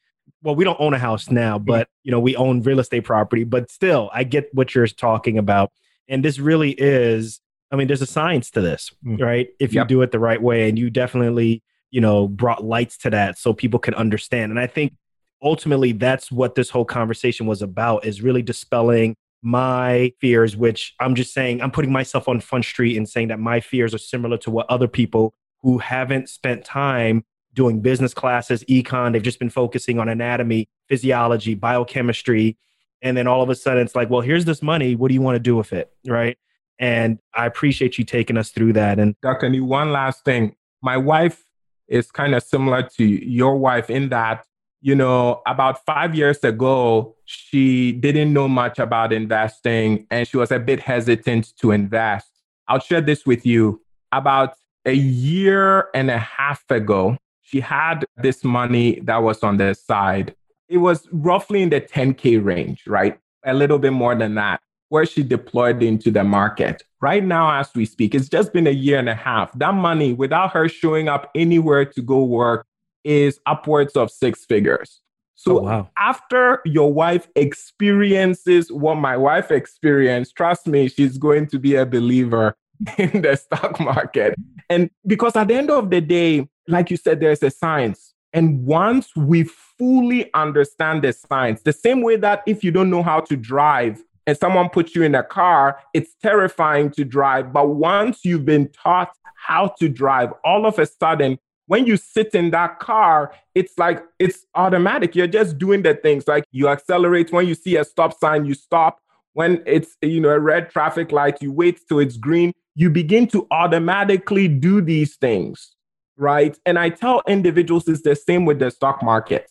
[0.47, 3.42] well, we don't own a house now, but you know, we own real estate property,
[3.42, 5.72] but still I get what you're talking about.
[6.09, 7.40] And this really is,
[7.72, 9.20] I mean, there's a science to this, mm.
[9.20, 9.49] right?
[9.59, 9.88] If you yep.
[9.88, 13.53] do it the right way and you definitely, you know, brought lights to that so
[13.53, 14.53] people can understand.
[14.53, 14.94] And I think
[15.42, 21.16] ultimately that's what this whole conversation was about is really dispelling my fears, which I'm
[21.16, 24.38] just saying, I'm putting myself on Front Street and saying that my fears are similar
[24.38, 27.24] to what other people who haven't spent time
[27.57, 29.13] doing business classes, econ.
[29.13, 32.57] They've just been focusing on anatomy, physiology, biochemistry.
[33.03, 34.95] And then all of a sudden it's like, well, here's this money.
[34.95, 35.91] What do you want to do with it?
[36.07, 36.39] Right.
[36.79, 38.99] And I appreciate you taking us through that.
[38.99, 39.49] And Dr.
[39.49, 40.55] Nii, one last thing.
[40.83, 41.43] My wife
[41.89, 44.45] is kind of similar to your wife in that,
[44.83, 50.53] you know, about five years ago, she didn't know much about investing and she was
[50.53, 52.31] a bit hesitant to invest.
[52.69, 53.81] I'll share this with you.
[54.13, 54.55] About
[54.85, 60.34] a year and a half ago, she had this money that was on the side.
[60.68, 63.18] It was roughly in the 10K range, right?
[63.44, 66.82] A little bit more than that, where she deployed into the market.
[67.01, 69.57] Right now, as we speak, it's just been a year and a half.
[69.59, 72.66] That money, without her showing up anywhere to go work,
[73.05, 75.01] is upwards of six figures.
[75.36, 75.90] So oh, wow.
[75.97, 81.86] after your wife experiences what my wife experienced, trust me, she's going to be a
[81.86, 82.57] believer
[82.99, 84.34] in the stock market.
[84.68, 88.14] And because at the end of the day, like you said, there's a science.
[88.33, 93.03] And once we fully understand the science, the same way that if you don't know
[93.03, 97.53] how to drive and someone puts you in a car, it's terrifying to drive.
[97.53, 102.35] But once you've been taught how to drive, all of a sudden, when you sit
[102.35, 105.17] in that car, it's like it's automatic.
[105.17, 108.55] You're just doing the things like you accelerate when you see a stop sign, you
[108.55, 109.01] stop.
[109.33, 112.53] When it's you know a red traffic light, you wait till it's green.
[112.75, 115.76] You begin to automatically do these things
[116.17, 116.59] right?
[116.67, 119.51] And I tell individuals it's the same with the stock market.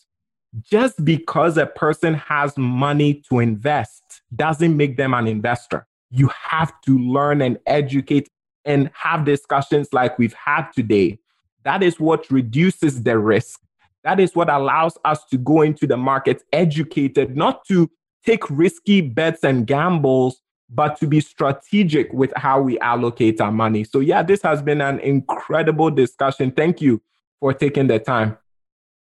[0.61, 5.86] Just because a person has money to invest doesn't make them an investor.
[6.11, 8.30] You have to learn and educate
[8.63, 11.20] and have discussions like we've had today.
[11.63, 13.59] That is what reduces the risk.
[14.03, 17.89] That is what allows us to go into the market educated, not to
[18.26, 23.84] take risky bets and gambles, but to be strategic with how we allocate our money.
[23.84, 26.51] So, yeah, this has been an incredible discussion.
[26.51, 27.01] Thank you
[27.39, 28.38] for taking the time.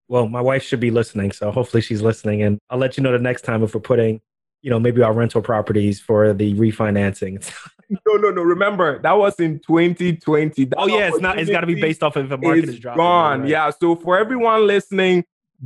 [0.08, 1.32] Well, my wife should be listening.
[1.32, 2.42] So, hopefully, she's listening.
[2.42, 4.20] And I'll let you know the next time if we're putting,
[4.62, 7.50] you know, maybe our rental properties for the refinancing.
[7.90, 8.42] no, no, no.
[8.42, 10.64] Remember, that was in 2020.
[10.64, 12.78] That oh, yeah, it's not, it's got to be based off of the market is
[12.78, 12.98] dropping.
[12.98, 13.40] Gone.
[13.42, 13.50] Right?
[13.50, 13.70] Yeah.
[13.70, 15.24] So, for everyone listening,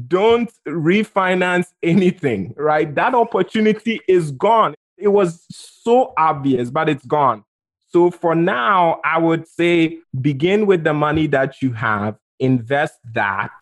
[0.09, 2.95] don't refinance anything, right?
[2.95, 4.75] That opportunity is gone.
[4.99, 7.45] It was so obvious, but it's gone.
[7.89, 13.53] So for now, I would say begin with the money that you have, invest that,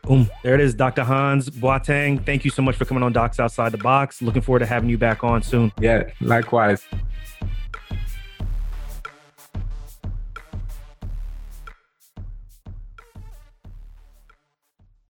[0.03, 0.31] Boom.
[0.43, 1.03] There it is, Dr.
[1.03, 2.25] Hans Boateng.
[2.25, 4.23] Thank you so much for coming on Docs Outside the Box.
[4.23, 5.73] Looking forward to having you back on soon.
[5.81, 6.85] Yeah, likewise.